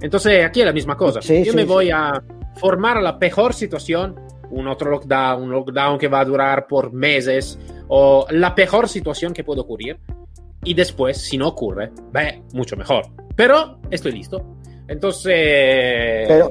Entonces, 0.00 0.44
aquí 0.44 0.60
es 0.60 0.66
la 0.66 0.72
misma 0.72 0.96
cosa. 0.96 1.20
Sí, 1.20 1.42
Yo 1.44 1.50
sí, 1.50 1.56
me 1.56 1.64
voy 1.64 1.86
sí. 1.86 1.90
a 1.92 2.22
formar 2.56 3.02
la 3.02 3.18
peor 3.18 3.54
situación, 3.54 4.16
un 4.50 4.68
otro 4.68 4.90
lockdown, 4.90 5.42
un 5.42 5.50
lockdown 5.50 5.98
que 5.98 6.08
va 6.08 6.20
a 6.20 6.24
durar 6.24 6.66
por 6.66 6.92
meses, 6.92 7.58
o 7.88 8.26
la 8.30 8.54
peor 8.54 8.88
situación 8.88 9.32
que 9.32 9.44
puede 9.44 9.60
ocurrir. 9.60 9.98
Y 10.64 10.74
después, 10.74 11.18
si 11.18 11.36
no 11.36 11.48
ocurre, 11.48 11.90
ve, 12.12 12.42
mucho 12.52 12.76
mejor. 12.76 13.06
Pero 13.34 13.78
estoy 13.90 14.12
listo. 14.12 14.56
Entonces, 14.86 16.28
Pero- 16.28 16.50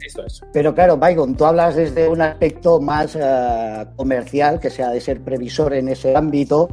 esto 0.00 0.24
es. 0.24 0.40
Pero 0.52 0.74
claro, 0.74 0.96
Baigon, 0.96 1.36
tú 1.36 1.44
hablas 1.44 1.76
desde 1.76 2.08
un 2.08 2.22
aspecto 2.22 2.80
más 2.80 3.16
eh, 3.20 3.86
comercial, 3.96 4.58
que 4.58 4.70
sea 4.70 4.90
de 4.90 5.00
ser 5.00 5.20
previsor 5.20 5.74
en 5.74 5.88
ese 5.88 6.16
ámbito, 6.16 6.68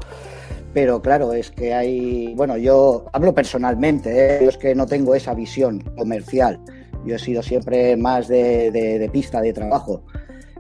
pero 0.74 1.02
claro, 1.02 1.34
es 1.34 1.52
que 1.52 1.74
hay, 1.74 2.34
bueno, 2.36 2.58
yo 2.58 3.06
hablo 3.12 3.34
personalmente, 3.34 4.38
¿eh? 4.38 4.40
yo 4.44 4.50
es 4.50 4.58
que 4.58 4.76
no 4.76 4.86
tengo 4.86 5.16
esa 5.16 5.34
visión 5.34 5.82
comercial, 5.98 6.60
yo 7.06 7.16
he 7.16 7.20
sido 7.20 7.42
siempre 7.42 7.96
más 7.98 8.28
de, 8.28 8.72
de- 8.72 9.10
pista 9.10 9.42
de 9.42 9.54
trabajo. 9.54 10.02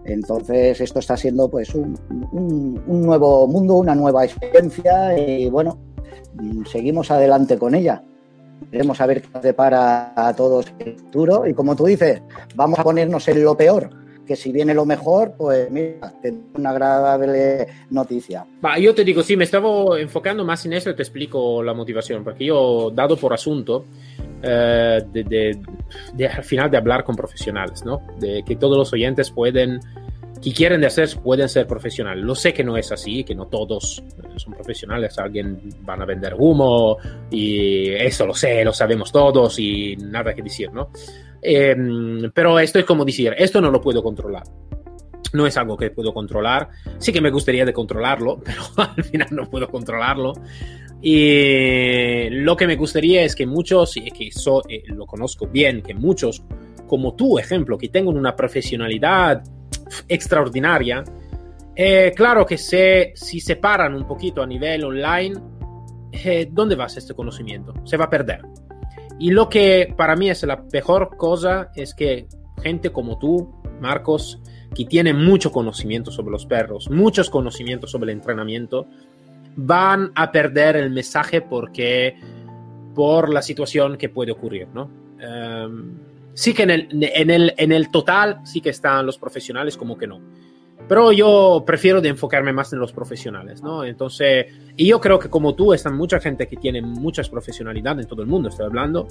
Entonces 0.05 0.79
esto 0.79 0.99
está 0.99 1.17
siendo 1.17 1.49
pues 1.49 1.75
un, 1.75 1.97
un- 2.31 2.81
nuevo 3.01 3.45
mundo, 3.47 3.75
una 3.75 3.93
nueva 3.95 4.23
experiencia 4.25 5.17
y 5.17 5.49
bueno, 5.49 5.77
seguimos 6.71 7.11
adelante 7.11 7.57
con 7.57 7.75
ella. 7.75 8.01
Veremos 8.71 8.99
a 9.01 9.05
ver 9.05 9.21
qué 9.21 9.27
nos 9.33 9.43
depara 9.43 10.13
a 10.15 10.33
todos 10.35 10.73
el 10.79 10.95
futuro 10.97 11.45
y 11.45 11.53
como 11.53 11.75
tú 11.75 11.85
dices, 11.85 12.21
vamos 12.55 12.79
a 12.79 12.83
ponernos 12.83 13.27
en 13.27 13.43
lo 13.43 13.55
peor, 13.55 13.89
que 14.25 14.35
si 14.35 14.51
viene 14.51 14.73
lo 14.73 14.85
mejor, 14.85 15.33
pues 15.37 15.69
mira, 15.69 16.13
una 16.57 16.71
agradable 16.71 17.67
noticia. 17.91 18.45
Yo 18.81 18.95
te 18.95 19.03
digo, 19.03 19.21
sí, 19.23 19.37
me 19.37 19.43
estaba 19.43 19.99
enfocando 19.99 20.43
más 20.43 20.65
en 20.65 20.73
eso 20.73 20.89
y 20.89 20.95
te 20.95 21.03
explico 21.03 21.61
la 21.61 21.73
motivación, 21.73 22.23
porque 22.23 22.45
yo, 22.45 22.91
dado 22.91 23.15
por 23.15 23.33
asunto, 23.33 23.85
eh, 24.41 24.99
de, 25.11 25.23
de- 25.23 25.59
de- 26.13 26.27
al 26.27 26.43
final 26.43 26.69
de 26.71 26.77
hablar 26.77 27.03
con 27.03 27.15
profesionales, 27.15 27.83
¿no? 27.85 28.01
De 28.19 28.43
que 28.43 28.55
todos 28.55 28.77
los 28.77 28.91
oyentes 28.93 29.31
pueden, 29.31 29.79
que 30.41 30.53
quieren 30.53 30.81
de 30.81 30.87
hacer, 30.87 31.09
pueden 31.23 31.49
ser 31.49 31.65
profesionales. 31.67 32.23
Lo 32.23 32.35
sé 32.35 32.53
que 32.53 32.63
no 32.63 32.77
es 32.77 32.91
así, 32.91 33.23
que 33.23 33.33
no 33.35 33.47
todos 33.47 34.03
eh, 34.23 34.27
son 34.37 34.53
profesionales, 34.53 35.17
alguien 35.19 35.59
van 35.81 36.01
a 36.01 36.05
vender 36.05 36.35
humo 36.37 36.97
y 37.31 37.89
eso 37.91 38.25
lo 38.25 38.33
sé, 38.35 38.63
lo 38.63 38.73
sabemos 38.73 39.11
todos 39.11 39.57
y 39.59 39.95
nada 39.97 40.33
que 40.33 40.41
decir, 40.43 40.71
¿no? 40.71 40.89
Em, 41.41 42.31
pero 42.33 42.59
esto 42.59 42.79
es 42.79 42.85
como 42.85 43.05
decir, 43.05 43.33
esto 43.37 43.61
no 43.61 43.69
lo 43.71 43.79
puedo 43.81 44.01
controlar. 44.03 44.43
No 45.33 45.45
es 45.45 45.57
algo 45.57 45.75
que 45.75 45.89
puedo 45.91 46.13
controlar. 46.13 46.69
Sí 46.99 47.11
que 47.11 47.19
me 47.21 47.29
gustaría 47.31 47.65
de 47.65 47.73
controlarlo, 47.73 48.39
pero 48.45 48.61
al 48.77 49.03
final 49.03 49.27
no 49.31 49.49
puedo 49.49 49.67
controlarlo. 49.67 50.33
Y 51.01 52.29
lo 52.31 52.55
que 52.55 52.67
me 52.67 52.75
gustaría 52.75 53.23
es 53.23 53.35
que 53.35 53.45
muchos, 53.45 53.97
y 53.97 54.09
que 54.11 54.31
so- 54.31 54.63
eh, 54.67 54.83
lo 54.87 55.05
conozco 55.05 55.47
bien, 55.47 55.81
que 55.81 55.93
muchos, 55.93 56.43
como 56.87 57.15
tú, 57.15 57.37
ejemplo, 57.37 57.77
que 57.77 57.89
tengan 57.89 58.17
una 58.17 58.35
profesionalidad 58.35 59.43
extraordinaria, 60.07 61.03
eh, 61.75 62.11
claro 62.15 62.45
que 62.45 62.57
se, 62.57 63.11
si 63.15 63.39
se 63.39 63.57
paran 63.57 63.93
un 63.93 64.07
poquito 64.07 64.41
a 64.41 64.47
nivel 64.47 64.83
online, 64.83 65.35
eh, 66.11 66.47
¿dónde 66.51 66.75
vas 66.75 66.97
este 66.97 67.13
conocimiento? 67.13 67.73
Se 67.85 67.97
va 67.97 68.05
a 68.05 68.09
perder. 68.09 68.41
Y 69.19 69.31
lo 69.31 69.49
que 69.49 69.93
para 69.95 70.15
mí 70.15 70.29
es 70.29 70.43
la 70.43 70.63
mejor 70.71 71.15
cosa 71.17 71.71
es 71.75 71.93
que 71.93 72.27
gente 72.63 72.91
como 72.91 73.19
tú, 73.19 73.51
Marcos, 73.79 74.41
que 74.75 74.85
tiene 74.85 75.13
mucho 75.13 75.51
conocimiento 75.51 76.11
sobre 76.11 76.31
los 76.31 76.45
perros, 76.45 76.89
muchos 76.89 77.29
conocimientos 77.29 77.91
sobre 77.91 78.11
el 78.11 78.17
entrenamiento, 78.17 78.87
van 79.57 80.11
a 80.15 80.31
perder 80.31 80.77
el 80.77 80.91
mensaje 80.91 81.41
porque 81.41 82.15
por 82.95 83.33
la 83.33 83.41
situación 83.41 83.97
que 83.97 84.07
puede 84.07 84.31
ocurrir, 84.31 84.67
¿no? 84.73 84.89
Um, 85.17 85.97
sí 86.33 86.53
que 86.53 86.63
en 86.63 86.69
el, 86.69 86.87
en, 86.91 87.29
el, 87.31 87.53
en 87.57 87.71
el 87.71 87.89
total 87.89 88.39
sí 88.43 88.61
que 88.61 88.69
están 88.69 89.05
los 89.05 89.17
profesionales 89.17 89.75
como 89.75 89.97
que 89.97 90.07
no. 90.07 90.21
Pero 90.87 91.11
yo 91.11 91.63
prefiero 91.65 91.99
de 91.99 92.09
enfocarme 92.09 92.53
más 92.53 92.71
en 92.71 92.79
los 92.79 92.93
profesionales, 92.93 93.61
¿no? 93.61 93.83
Entonces, 93.83 94.45
y 94.77 94.87
yo 94.87 95.01
creo 95.01 95.17
que 95.19 95.29
como 95.29 95.55
tú, 95.55 95.73
están 95.73 95.97
mucha 95.97 96.19
gente 96.19 96.47
que 96.47 96.55
tiene 96.55 96.81
muchas 96.81 97.27
profesionalidades 97.27 98.05
en 98.05 98.09
todo 98.09 98.21
el 98.21 98.27
mundo, 98.27 98.49
estoy 98.49 98.67
hablando, 98.67 99.07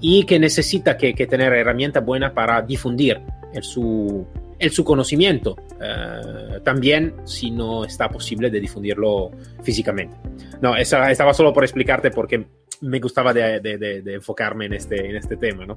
y 0.00 0.24
que 0.24 0.38
necesita 0.38 0.96
que, 0.96 1.12
que 1.12 1.26
tener 1.26 1.52
herramientas 1.52 2.04
buenas 2.04 2.32
para 2.32 2.62
difundir 2.62 3.20
el, 3.52 3.62
su, 3.64 4.24
el 4.58 4.70
su 4.70 4.84
conocimiento, 4.84 5.56
eh, 5.80 6.60
también 6.62 7.14
si 7.24 7.50
no 7.50 7.84
está 7.84 8.08
posible 8.08 8.50
de 8.50 8.60
difundirlo 8.60 9.30
físicamente. 9.62 10.16
No, 10.60 10.76
estaba 10.76 11.34
solo 11.34 11.52
por 11.52 11.64
explicarte 11.64 12.10
porque 12.10 12.46
me 12.80 13.00
gustaba 13.00 13.32
de, 13.32 14.02
enfocarme 14.06 14.66
en 14.66 14.74
este, 14.74 15.08
en 15.08 15.16
este 15.16 15.36
tema, 15.36 15.64
¿no? 15.66 15.76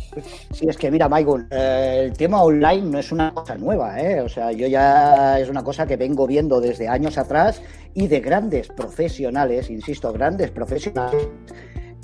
sí, 0.52 0.68
es 0.68 0.76
que 0.76 0.90
mira, 0.90 1.08
Michael, 1.08 1.46
eh, 1.50 2.02
el 2.06 2.12
tema 2.16 2.42
online 2.42 2.82
no 2.82 2.98
es 2.98 3.12
una 3.12 3.32
cosa 3.32 3.56
nueva, 3.56 4.00
¿eh? 4.00 4.20
O 4.20 4.28
sea, 4.28 4.50
yo 4.52 4.66
ya 4.66 5.38
es 5.38 5.48
una 5.48 5.62
cosa 5.62 5.86
que 5.86 5.96
vengo 5.96 6.26
viendo 6.26 6.60
desde 6.60 6.88
años 6.88 7.18
atrás 7.18 7.62
y 7.94 8.08
de 8.08 8.20
grandes 8.20 8.68
profesionales, 8.68 9.70
insisto, 9.70 10.12
grandes 10.12 10.50
profesionales 10.50 11.28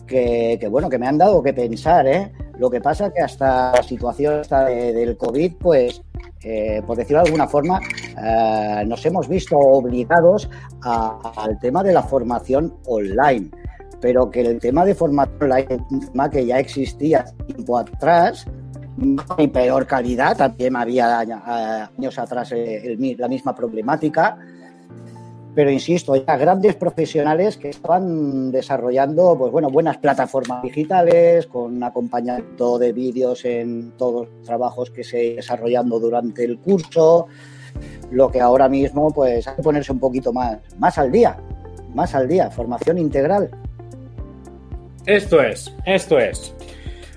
que, 0.07 0.57
que 0.61 0.69
bueno, 0.69 0.89
que 0.89 0.99
me 0.99 1.07
han 1.07 1.19
dado 1.19 1.43
que 1.43 1.53
pensar, 1.53 2.07
¿eh? 2.07 2.33
Lo 2.59 2.71
que 2.71 2.81
pasa 2.81 3.13
que 3.13 3.21
hasta 3.21 3.73
la 3.73 3.83
situación 3.83 4.43
del 4.49 5.17
COVID, 5.17 5.57
pues, 5.57 6.03
eh, 6.43 6.83
por 6.87 6.97
decirlo 6.97 7.23
de 7.23 7.27
alguna 7.27 7.47
forma, 7.47 7.81
eh, 8.23 8.85
nos 8.87 9.05
hemos 9.05 9.29
visto 9.29 9.59
obligados 9.59 10.49
al 10.83 11.59
tema 11.61 11.83
de 11.83 11.93
la 11.93 12.03
formación 12.03 12.75
online. 12.87 13.51
Pero 14.01 14.31
que 14.31 14.43
el 14.43 14.59
tema 14.59 14.85
de 14.85 14.95
formato 14.95 15.45
online, 15.45 15.67
un 15.91 16.01
tema 16.01 16.31
que 16.31 16.47
ya 16.47 16.59
existía 16.59 17.25
tiempo 17.47 17.79
atrás, 17.79 18.47
y 19.39 19.49
peor 19.49 19.87
calidad, 19.87 20.37
también 20.37 20.77
había 20.77 21.19
años 21.19 22.19
atrás 22.19 22.53
eh, 22.53 22.97
la 23.19 23.29
misma 23.29 23.55
problemática, 23.55 24.39
pero 25.57 25.71
insisto, 25.71 26.15
ya 26.15 26.37
grandes 26.37 26.77
profesionales 26.77 27.57
que 27.57 27.71
estaban 27.71 28.53
desarrollando 28.53 29.39
pues 29.39 29.51
bueno, 29.51 29.71
buenas 29.71 29.97
plataformas 29.97 30.63
digitales, 30.63 31.47
con 31.47 31.83
acompañamiento 31.83 32.79
de 32.79 32.93
vídeos 32.93 33.43
en 33.47 33.93
todos 33.93 34.29
los 34.29 34.43
trabajos 34.43 34.91
que 34.91 35.03
se 35.03 35.37
desarrollando 35.37 35.99
durante 35.99 36.45
el 36.45 36.59
curso, 36.59 37.29
lo 38.11 38.31
que 38.31 38.39
ahora 38.39 38.69
mismo 38.69 39.11
pues 39.11 39.49
hay 39.49 39.57
que 39.57 39.63
ponerse 39.63 39.93
un 39.93 39.99
poquito 39.99 40.31
más, 40.31 40.59
más 40.79 40.99
al 40.99 41.11
día, 41.11 41.39
más 41.95 42.15
al 42.15 42.29
día, 42.29 42.51
formación 42.51 42.99
integral. 42.99 43.49
Esto 45.07 45.41
es, 45.41 45.75
esto 45.87 46.19
es. 46.19 46.55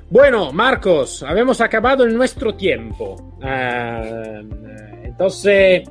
Bueno, 0.10 0.54
Marcos, 0.54 1.23
habemos 1.23 1.60
acabado 1.60 2.08
nuestro 2.08 2.56
tiempo. 2.56 3.17
Uh, 3.41 4.47
entonces, 5.04 5.84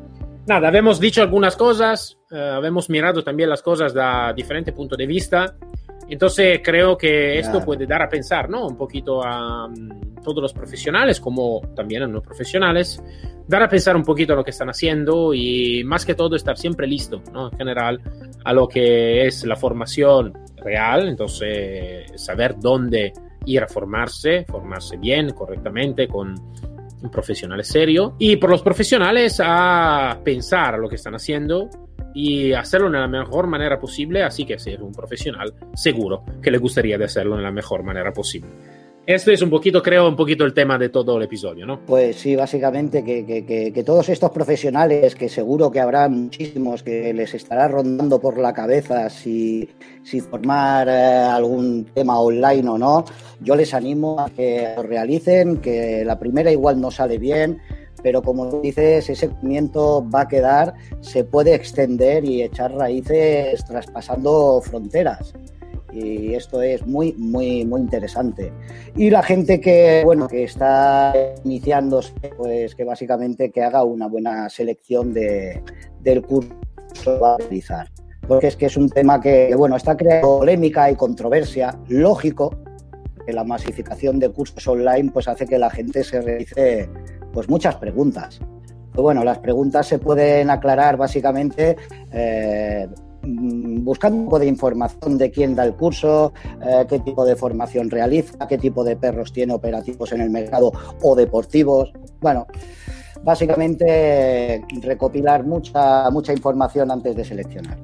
nada, 0.49 0.69
habemos 0.69 0.99
dicho 0.99 1.23
algunas 1.23 1.57
cosas, 1.57 2.19
uh, 2.31 2.37
habemos 2.37 2.91
mirado 2.91 3.23
también 3.23 3.51
las 3.51 3.63
cosas 3.63 3.95
da 3.95 4.33
diferente 4.33 4.73
punto 4.73 4.97
de 4.97 5.07
vista. 5.07 5.55
Entonces, 6.09 6.61
creo 6.65 6.97
que 6.97 7.39
esto 7.39 7.63
puede 7.63 7.87
dar 7.87 8.01
a 8.01 8.09
pensar, 8.09 8.49
¿no? 8.49 8.67
Un 8.67 8.79
poquito 8.79 9.23
a 9.23 9.67
um, 9.67 10.15
todos 10.25 10.41
los 10.41 10.55
profesionales, 10.55 11.21
como 11.21 11.61
también 11.77 12.03
a 12.03 12.07
no 12.07 12.23
profesionales, 12.23 13.03
dar 13.47 13.63
a 13.63 13.69
pensar 13.69 13.95
un 13.95 14.05
poquito 14.05 14.33
a 14.33 14.37
lo 14.37 14.43
que 14.43 14.53
están 14.53 14.71
haciendo 14.71 15.35
y 15.35 15.85
más 15.85 16.07
que 16.07 16.15
todo 16.15 16.35
estar 16.35 16.57
siempre 16.57 16.87
listo, 16.87 17.23
¿no? 17.31 17.51
En 17.51 17.59
general, 17.59 18.01
a 18.43 18.53
lo 18.55 18.67
que 18.67 19.27
es 19.27 19.45
la 19.45 19.57
formación 19.57 20.33
real, 20.57 21.09
entonces 21.09 22.11
saber 22.17 22.57
dónde 22.59 23.13
ir 23.45 23.63
a 23.63 23.69
formarse, 23.69 24.45
formarse 24.45 24.97
bien, 24.97 25.31
correctamente, 25.31 26.09
con 26.09 26.35
un 27.03 27.11
profesional 27.11 27.63
serio, 27.65 28.15
y 28.19 28.37
por 28.37 28.51
los 28.51 28.63
profesionales 28.63 29.41
a 29.45 30.21
pensar 30.25 30.79
lo 30.79 30.89
que 30.89 30.97
están 30.97 31.15
haciendo 31.15 31.69
y 32.15 32.53
hacerlo 32.53 32.91
de 32.91 32.99
la 32.99 33.09
mejor 33.09 33.47
manera 33.47 33.79
posible, 33.79 34.23
así 34.23 34.45
que 34.45 34.59
ser 34.59 34.83
un 34.83 34.93
profesional 34.93 35.55
seguro 35.75 36.25
que 36.43 36.51
le 36.51 36.59
gustaría 36.59 36.99
de 36.99 37.05
hacerlo 37.05 37.37
de 37.37 37.43
la 37.43 37.53
mejor 37.53 37.83
manera 37.83 38.13
posible. 38.13 38.49
Este 39.09 39.33
es 39.33 39.41
un 39.41 39.49
poquito, 39.49 39.83
creo, 39.83 40.07
un 40.07 40.17
poquito 40.17 40.45
el 40.45 40.53
tema 40.53 40.77
de 40.77 40.91
todo 40.91 41.17
el 41.17 41.23
episodio, 41.23 41.65
¿no? 41.65 41.81
Pues 41.87 42.17
sí, 42.17 42.37
básicamente 42.37 43.03
que, 43.03 43.25
que, 43.25 43.73
que, 43.73 43.83
todos 43.83 44.11
estos 44.11 44.31
profesionales, 44.33 45.15
que 45.15 45.31
seguro 45.31 45.71
que 45.71 45.81
habrá 45.81 46.11
muchísimos 46.11 46.83
que 46.83 47.15
les 47.15 47.33
estará 47.33 47.69
rondando 47.69 48.21
por 48.21 48.37
la 48.37 48.53
cabeza 48.53 49.09
si, 49.09 49.67
si 50.03 50.21
formar 50.21 50.89
eh, 50.91 50.93
algún 50.93 51.87
tema 51.87 52.21
online 52.21 52.69
o 52.69 52.77
no, 52.77 53.07
yo 53.41 53.57
les 53.57 53.73
animo 53.73 54.21
a 54.21 54.29
que 54.29 54.75
lo 54.77 54.83
realicen, 54.83 55.57
que 55.57 56.05
la 56.05 56.19
primera 56.19 56.53
igual 56.53 56.79
no 56.79 56.91
sale 56.91 57.17
bien, 57.17 57.63
pero 58.03 58.21
como 58.21 58.61
dices, 58.61 59.09
ese 59.09 59.29
movimiento 59.29 60.07
va 60.07 60.21
a 60.21 60.29
quedar, 60.29 60.75
se 61.01 61.25
puede 61.25 61.55
extender 61.55 62.27
y 62.27 62.43
echar 62.43 62.75
raíces 62.75 63.65
traspasando 63.65 64.61
fronteras 64.61 65.33
y 65.93 66.35
esto 66.35 66.63
es 66.63 66.87
muy 66.87 67.13
muy 67.15 67.65
muy 67.65 67.81
interesante. 67.81 68.53
Y 68.97 69.11
la 69.11 69.23
gente 69.23 69.61
que 69.61 70.03
bueno 70.05 70.29
que 70.29 70.45
está 70.45 71.15
iniciándose 71.45 72.13
pues 72.37 72.75
que 72.75 72.85
básicamente 72.85 73.51
que 73.51 73.63
haga 73.63 73.85
una 73.85 74.07
buena 74.07 74.49
selección 74.49 75.13
de, 75.13 75.63
del 76.01 76.23
curso 76.23 76.55
que 77.05 77.11
va 77.19 77.35
a 77.35 77.39
realizar. 77.39 77.89
Porque 78.27 78.49
es 78.49 78.57
que 78.57 78.67
es 78.67 78.77
un 78.77 78.91
tema 78.91 79.21
que 79.21 79.55
bueno 79.55 79.77
está 79.77 79.97
creando 79.97 80.39
polémica 80.39 80.91
y 80.91 80.97
controversia 80.97 81.79
lógico 81.89 82.55
que 83.25 83.33
la 83.33 83.45
masificación 83.45 84.19
de 84.19 84.31
cursos 84.31 84.67
online 84.67 85.11
pues 85.13 85.29
hace 85.29 85.47
que 85.47 85.59
la 85.59 85.71
gente 85.71 86.05
se 86.05 86.21
realice 86.21 86.89
pues 87.33 87.49
muchas 87.49 87.77
preguntas. 87.77 88.41
Bueno 88.93 89.25
las 89.25 89.39
preguntas 89.39 89.87
se 89.87 89.99
pueden 89.99 90.51
aclarar 90.51 90.97
básicamente 90.97 91.77
eh, 92.13 92.89
buscando 93.89 94.19
un 94.19 94.25
poco 94.27 94.39
de 94.39 94.47
información 94.47 95.17
de 95.17 95.31
quién 95.31 95.55
da 95.55 95.65
el 95.65 95.75
curso, 95.75 96.35
eh, 96.61 96.85
qué 96.87 96.99
tipo 96.99 97.25
de 97.25 97.37
formación 97.37 97.89
realiza, 97.89 98.47
qué 98.47 98.59
tipo 98.59 98.85
de 98.85 98.97
perros 98.97 99.33
tiene 99.33 99.55
operativos 99.55 100.13
en 100.13 100.21
el 100.21 100.29
mercado 100.29 100.71
o 101.03 101.17
deportivos. 101.17 101.91
Bueno, 102.21 102.47
básicamente 103.25 104.63
recopilar 104.83 105.43
mucha, 105.45 106.11
mucha 106.11 106.35
información 106.35 106.91
antes 106.91 107.17
de 107.17 107.25
seleccionar. 107.25 107.79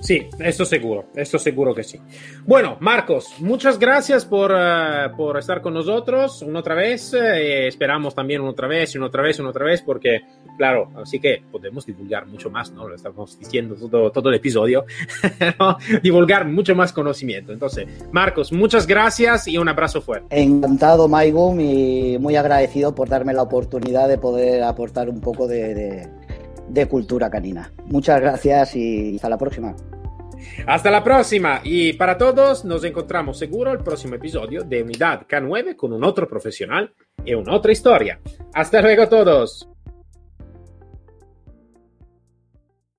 Sí, 0.00 0.28
esto 0.38 0.64
seguro, 0.64 1.06
esto 1.14 1.38
seguro 1.38 1.74
que 1.74 1.82
sí. 1.82 2.00
Bueno, 2.44 2.76
Marcos, 2.80 3.34
muchas 3.40 3.78
gracias 3.78 4.24
por, 4.24 4.52
uh, 4.52 5.16
por 5.16 5.38
estar 5.38 5.62
con 5.62 5.74
nosotros 5.74 6.42
una 6.42 6.60
otra 6.60 6.74
vez. 6.74 7.14
Eh, 7.14 7.66
esperamos 7.66 8.14
también 8.14 8.40
una 8.40 8.50
otra 8.50 8.68
vez 8.68 8.94
una 8.94 9.06
otra 9.06 9.22
vez 9.22 9.38
una 9.40 9.50
otra 9.50 9.64
vez 9.64 9.82
porque, 9.82 10.20
claro, 10.56 10.90
así 10.96 11.18
que 11.18 11.42
podemos 11.50 11.86
divulgar 11.86 12.26
mucho 12.26 12.50
más, 12.50 12.70
¿no? 12.72 12.88
Lo 12.88 12.94
estamos 12.94 13.38
diciendo 13.38 13.74
todo, 13.74 14.10
todo 14.10 14.28
el 14.28 14.36
episodio, 14.36 14.84
divulgar 16.02 16.46
mucho 16.46 16.74
más 16.74 16.92
conocimiento. 16.92 17.52
Entonces, 17.52 17.86
Marcos, 18.12 18.52
muchas 18.52 18.86
gracias 18.86 19.48
y 19.48 19.58
un 19.58 19.68
abrazo 19.68 20.00
fuerte. 20.00 20.40
Encantado, 20.40 21.08
Maigum, 21.08 21.58
y 21.60 22.18
muy 22.18 22.36
agradecido 22.36 22.94
por 22.94 23.08
darme 23.08 23.32
la 23.32 23.42
oportunidad 23.42 24.08
de 24.08 24.18
poder 24.18 24.62
aportar 24.62 25.08
un 25.08 25.20
poco 25.20 25.46
de, 25.46 26.08
de 26.68 26.86
cultura 26.86 27.30
canina. 27.30 27.72
Muchas 27.86 28.20
gracias 28.20 28.76
y 28.76 29.16
hasta 29.16 29.28
la 29.28 29.38
próxima. 29.38 29.74
Hasta 30.66 30.90
la 30.90 31.02
próxima 31.02 31.60
y 31.64 31.94
para 31.94 32.18
todos 32.18 32.64
nos 32.64 32.84
encontramos 32.84 33.38
seguro 33.38 33.72
el 33.72 33.78
próximo 33.78 34.14
episodio 34.14 34.62
de 34.62 34.82
Unidad 34.82 35.26
K9 35.26 35.76
con 35.76 35.92
un 35.92 36.04
otro 36.04 36.28
profesional 36.28 36.92
y 37.24 37.34
una 37.34 37.54
otra 37.54 37.72
historia. 37.72 38.20
Hasta 38.52 38.80
luego 38.82 39.08
todos. 39.08 39.68